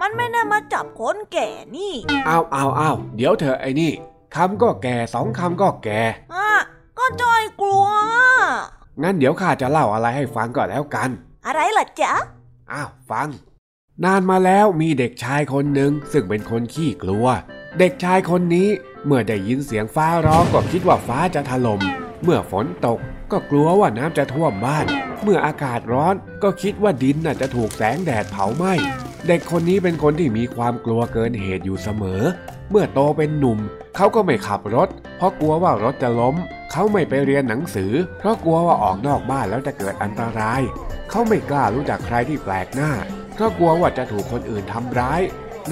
[0.00, 1.92] มันไม่ได้มาจับคนแก่นี่
[2.26, 3.92] เอาเอาเอาเดี๋ยวเธอไอ้นี่
[4.34, 6.00] คำก็แก่สองคำก็แก่
[6.34, 6.50] อะ
[6.98, 7.86] ก็จอยกลัว
[9.02, 11.10] งั้นเดี๋ยวข้าจะเล่าอะไรให้ฟังก็แล้วกัน
[11.46, 12.12] อะไรล่ะจ๊ะ
[12.72, 13.28] อ้าวฟัง
[14.04, 17.26] นานมาแล้วมีเด็กชายคนหนึ่งซึ่งเป็นคนขี้กลัว
[17.78, 18.68] เด็กชายคนนี้
[19.06, 21.80] เมื่อได้ยินเสียงฟ้าร้องก็คิดว่าฟ้าจะถล่ม
[22.22, 22.98] เมื่อฝนตก
[23.32, 24.86] ก็กลัวว่าน้ำจะท่วมบ้าน
[25.22, 28.74] เมื่ออากาศร้อนก็คิดว่าดินน่ะจะถูกแสงแดดเผาไหม้
[29.26, 32.22] เด็กคนนี้เป็นคนที่มีความกลัวเกินเหตุอยู่เสมอ
[32.70, 33.58] เมื่อโตเป็นหนุ่ม
[33.96, 36.34] เขาก็ไม่ขับรถ เพราะกลัวว่ารถจะล้ม
[36.72, 40.62] เขาไม่ไปเรียนหนังสือ เพราะกลัวว่าออกนอกบ้านแล้วจะเกิดอันตราย
[41.10, 42.92] เขาไม่กล้ารู้จักใครที่แปลกหน้า
[43.34, 45.20] เพราะกลัวว่าจะถูกคนอื่นทำร้าย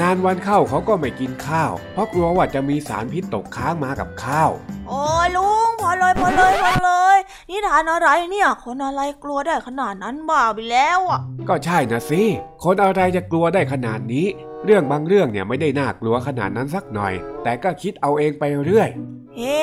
[0.00, 4.50] นานวันเข้าเขาก็ไม่กินข้าว เพราะกลัวว่าจะมีสารพิษตกค้างมากับข้าว
[4.88, 7.18] โอ้ยลุงพอเลยพอเลยพอเลย
[7.50, 12.22] นี่ทานอะไรเนี่ยคนอะไรกลัวได้ขนาดนั้นบ้าไปแล้วอะ ก็ใช่นะสิ
[12.64, 14.26] คนอะไรจะกลัวได้ขนาดนี้
[14.64, 18.88] เรื่องบางเรื่องเนี่ยไม่ได้น่ากลัวขนาดนั้นสักหน่อย แต่ก็คิดเอาเองไปเรื่อย
[19.36, 19.62] เฮ้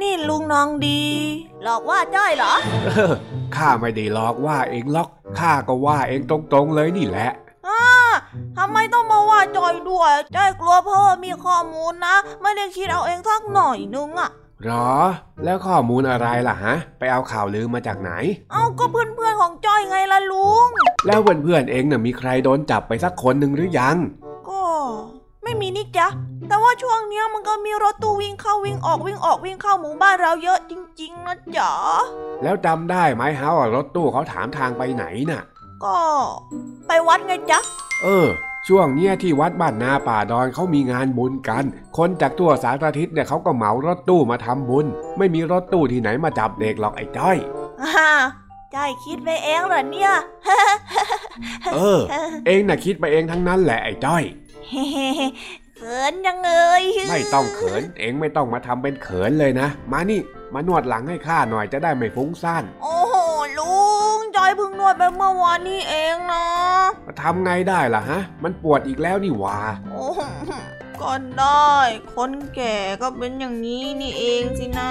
[0.00, 1.00] นี่ลุงน้องดี
[1.62, 2.52] หลอกว่าจ้อยเหรอ
[2.84, 3.12] เออ
[3.56, 5.08] ข้าไม่ได้หลอกว่าเองหรอก
[5.38, 7.30] ข้าก็ว่าเองตรงๆเลยนี่แหละ
[7.68, 7.80] อ่า
[8.58, 14.30] ทำไมต้องมาว่าจอยด้วยจอยกลัวเพราะว่ามีข้อมูลนะ ไม่ได้คิดเอาเองสักหน่อยนึงอะ
[14.64, 14.92] หรอ
[15.44, 18.12] แล้วข้อมูลอะไรล่ะฮะ ไปเอาข่าวลือมาจากไหน
[18.52, 20.68] เอาก็เพื่อนๆของจอยไงล่ะลุง
[21.06, 23.96] แล้วเพื่อนๆเองน่ะมีใครโดนจับไปสักคนหนึ่งหรือยัง
[24.48, 24.62] ก็
[25.42, 26.08] ไม่มีนี่จ๊ะ
[26.48, 31.72] แต่ว่าช่วงเนี้ยมันก็มีรถตู้วิ่งเข้าวิ่งออกวิ่งออกวิ่งเข้าหมู่บ้านเราเยอะจริง ๆนะจ๊ะ
[32.42, 35.42] แล้วจำได้ไหมฮะว่ารถตู้เขาถามทางไปไหนน่ะ
[35.84, 35.96] ก็
[36.86, 37.60] ไปวัดไงจ๊ะ
[38.02, 38.28] เออ
[38.68, 41.64] ช่วงเนี้ยที่วัดบ้านนาป่าดอนเขามีงานบุญกัน
[41.96, 44.86] คนจากทั่วสารทิศเนี่ยเขาก็เหมารถตู้มาทำบุญ
[45.18, 47.36] ไม่มีรถตู้ที่ไหนมาจับเด็กหรอกไอ้จ้อย
[47.82, 48.10] อ่า
[48.74, 50.12] จอยคิดไปเองเหรอเนี่ย
[51.74, 52.00] เออ
[52.46, 54.22] เองน่ะคิดไปเองทั้งนั้นแหละไอ้จ้อย
[55.76, 60.20] เขินจังเลยไม่ต้องเขิน เองไม่ต้องมาทำเป็นเขินเลยนะ มานี่
[60.54, 63.14] มานวดหลังให้ข้าหน่อยจะได้ไม่ฟุ้งซ่าน โอ้โห
[63.58, 63.99] ลุง
[64.36, 66.44] จอยเพิ่งนวดไปเมื่อวานนี้เองนะ
[67.06, 69.58] มาทำไงได้ล่ะฮะ มันปวดอีกแล้วนี่หว่า
[69.92, 70.20] โอ้โห
[71.00, 71.74] ก็ได้
[72.14, 74.90] คนแก่ก็เป็นอย่างนี้นี่เองสินะ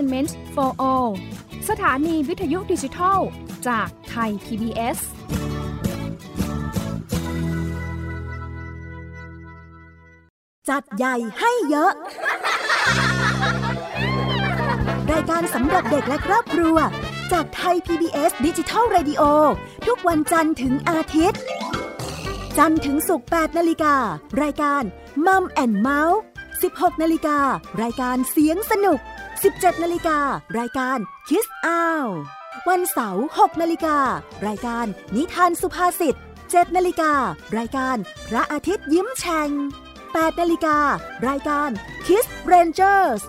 [0.00, 1.10] Infotainment for All
[1.68, 3.18] สถานีวิทยุดิจิทัล
[3.68, 4.98] จากไทย PBS
[10.68, 11.92] จัดใหญ่ให้เยอะ
[15.12, 16.76] รายการสำหรับเด็กและครอบครัว
[17.32, 19.22] จากไทย PBS ดิจิทัล Radio
[19.86, 21.40] ทุกวันจันทร์ถึงอาทิตย์
[22.58, 23.96] จันทร์ถึงศุกร์8นาฬิกา
[24.42, 24.82] รายการ
[25.26, 26.20] มัมแอนเมาส์
[26.60, 27.38] 16นาฬิกา
[27.82, 29.00] รายการเสียงสนุก
[29.44, 30.18] 17นาฬิกา
[30.58, 32.06] รายการคิสอ้าว
[32.68, 33.98] วันเสาร์6นาฬิกา
[34.46, 34.86] รายการ
[35.16, 36.14] นิทานสุภาษิต
[36.46, 37.12] 7นาฬิกา
[37.58, 37.96] รายการ
[38.28, 39.50] พระอาทิตย์ยิ้มแฉ่ง
[39.96, 40.78] 8นาฬิกา
[41.28, 41.70] รายการ
[42.06, 43.20] Kiss Rangers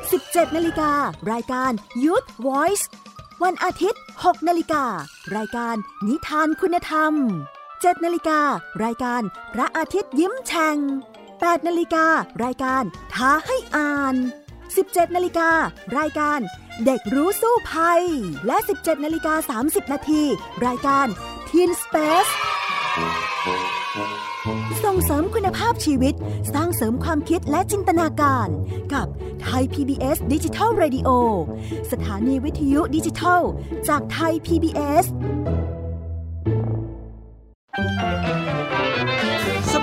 [0.00, 0.92] 17นาฬิกา
[1.32, 1.72] รายการ
[2.04, 2.84] Youth Voice
[3.42, 4.84] วันอาทิตย์6นาฬิกา
[5.36, 5.76] รายการ
[6.08, 7.12] นิทานคุณธรรม
[7.62, 8.40] 7นาฬิกา
[8.84, 9.22] รายการ
[9.54, 10.76] พระอาทิตย์ยิ้มแฉ่ง
[11.26, 12.06] 8นาฬิกา
[12.44, 12.82] รายการ
[13.14, 14.16] ท้าให้อ่าน
[14.78, 15.50] 17นาฬิกา
[15.98, 16.40] รายการ
[16.84, 18.02] เด็กรู้สู้ภัย
[18.46, 20.22] และ 17นาฬิกา30 นาที
[20.66, 21.06] รายการ
[21.48, 22.32] Teen Space
[24.84, 26.14] ส่งเสริมคุณภาพชีวิต
[26.54, 28.48] สร้างเสริมความคิดและจินตนาการ
[28.92, 29.06] กับ
[29.42, 31.08] ไทย PBS ดิจิทัล Radio
[31.92, 33.42] สถานีวิทยุดิจิทัล
[33.88, 35.04] จากไทย PBS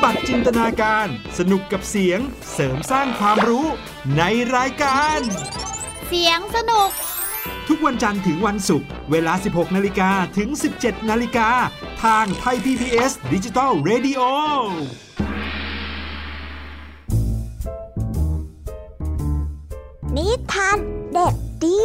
[0.03, 2.19] บัดจินตนาการ สนุกกับเสียง
[2.53, 3.67] เสริมสร้างความรู้
[4.17, 4.23] ใน
[4.55, 5.19] รายการ
[6.07, 6.89] เสียงสนุก
[7.67, 11.49] ทุกวันจันทร์ถึงวันศุกร์เวลา 16 นาฬิกาถึง 17 นาฬิกา
[12.03, 14.21] ทางไทย PBS ดิจิทัล Radio
[20.15, 20.77] นิทาน
[21.13, 21.81] เด็กดี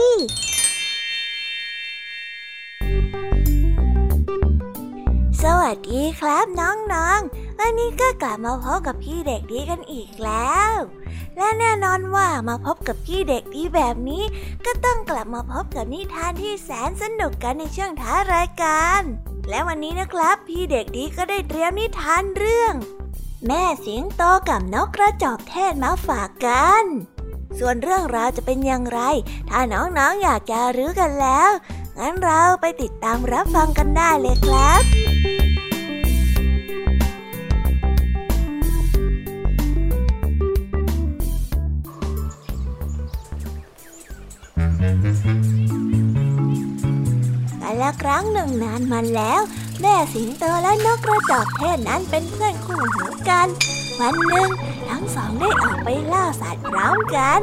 [5.47, 10.73] สวัสดีครับน้องๆ วันนี้ก็กลับมาพบกับพี่เด็กดีกันอีกแล้ว
[11.37, 14.25] และแน่นอนว่ามาพบกับพี่เด็กดีแบบนี้
[14.67, 19.03] ก็ต้องกลับมาพบกับนิทานที่แสนสนุกกันในช่วงท้ารายการ
[19.49, 22.75] และวันนี้นะครับพี่เด็กดีก็ได้เตรียมนิทานเรื่อง
[23.47, 26.85] แม่เสิงโตกับนกกระจอกเทศมาฝากกัน
[27.59, 29.01] ส่วนเรื่องราวจะเป็นอย่างไร
[29.51, 31.51] ถ้าน้องๆออยากจะรู้กันแล้ว
[31.99, 35.02] งั้นเราไปติดตามรับฟังกันได้เลยครับ
[47.59, 49.41] แต่ละครั้งหนึ่งนานมาแล้ว
[49.81, 53.49] แม่สิงโตและนกกระจอกเทศนั้นเป็นเพื่อนคู่หูกัน
[54.01, 54.51] วันหนึ่ง
[54.89, 57.41] ทั้งสองได้ออกไปล่าสัตว์พร้อมกัน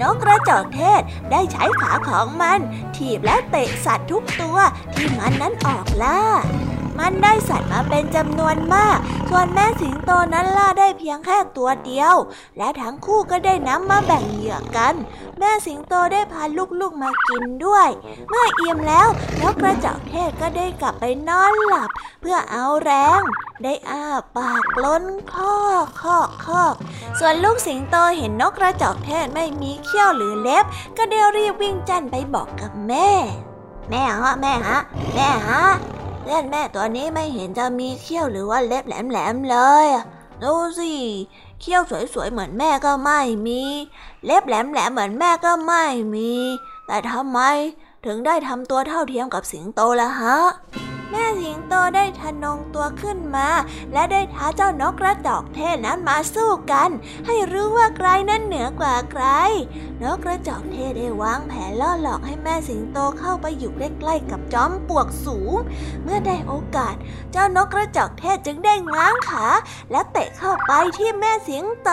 [0.00, 1.00] นกกระจอกเทศ
[1.30, 2.60] ได้ใช้ขาของมัน
[2.96, 4.58] ถีบและเตะสัตว์ทุกตัว
[4.94, 6.20] ที่มันนั้นออกล่า
[6.98, 8.98] มันได้สัตว์มาเป็นจำนวนมาก
[9.30, 12.14] ส่วนแม่สิงโตนั้นล่าได้เพียงแค่ตัวเดียว
[12.58, 14.94] และทั้งคู่ก็ได้นำมาแบ่งเหยื่อกัน
[15.38, 16.42] แม่สิงโตได้พา
[16.80, 17.88] ลูกๆมากินด้วย
[18.28, 19.08] เมื่อเอิ่มแล้ว
[19.40, 21.90] นกกระจอกเทศก็ได้กลับไปนอนหลับ
[22.20, 23.20] เพื่อเอาแรง
[23.62, 24.04] ได้อ้า
[24.36, 26.74] ปากล้นคอกคอกคอก
[27.18, 30.64] ส่วนลูกสิงโตเห็นนกกระจอกเทศไม่มีเขี้ยวหรือเล็บ
[30.96, 33.10] ก็ได้รีบวิ่งจันไปบอกกับแม่
[33.90, 34.78] แม่ฮะแม่ฮะ
[35.14, 35.64] แม่ฮะ
[36.26, 39.86] เล่นแม่ตัวนี้ไม่เห็นจะมีเขี้ยวหรือว่าเล็บแหลมๆเลย
[40.42, 40.92] ดูสิ
[41.60, 41.82] เขี้ยว
[42.14, 43.62] สวยๆเหมือนแม่ก็ไม่มี
[44.24, 46.32] เล็บแหลมๆเหมือนแม่ก็ไม่มี
[46.86, 47.40] แต่ทำไม
[48.06, 50.36] ถึงได้ทำตัวเท่าเทียมกับสิงโตล่ะฮะ
[51.12, 53.48] แม่สิงโตได้ทะนงตัวขึ้นมา
[53.92, 56.90] และได้ท้าเจ้านกกระจอกเทศนั้นมาสู้กัน
[57.26, 59.24] ให้รู้ว่าใครนั้นเหนือกว่าใคร
[60.02, 65.56] นกกระจอกเทศได้วางแผนล่อหลอกให้แม่สิงโตเข้าไปอยู่ใกล้ๆกับจอมปวกสูง
[66.02, 66.94] เมื่อได้โอกาส
[67.32, 69.46] เจ้านกกระจอกเทศจึงได้ง้างขา
[69.90, 71.90] และเตะเข้าไปที่แม่สิงโต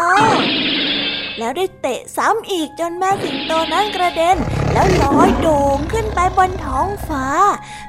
[1.37, 4.37] แล้วได้เตะซ้ำอีกจนแม่สิงโตนั้นกระเด็น
[4.79, 7.25] แล้วลอยโด่งขึ้นไปบนท้องฟ้า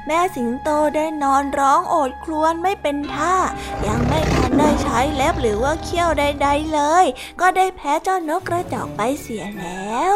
[0.07, 3.35] แม่สิงโตได้นอนร้องโอดครวญไม่เป็นท่า
[3.87, 7.05] ยังไม่ทันได้ใช้เล็บหรือว่าเขี้ยวใดๆเลย
[7.41, 10.15] ก็ได้แพ้เจ้านกกระจอกไปเสียแล้ว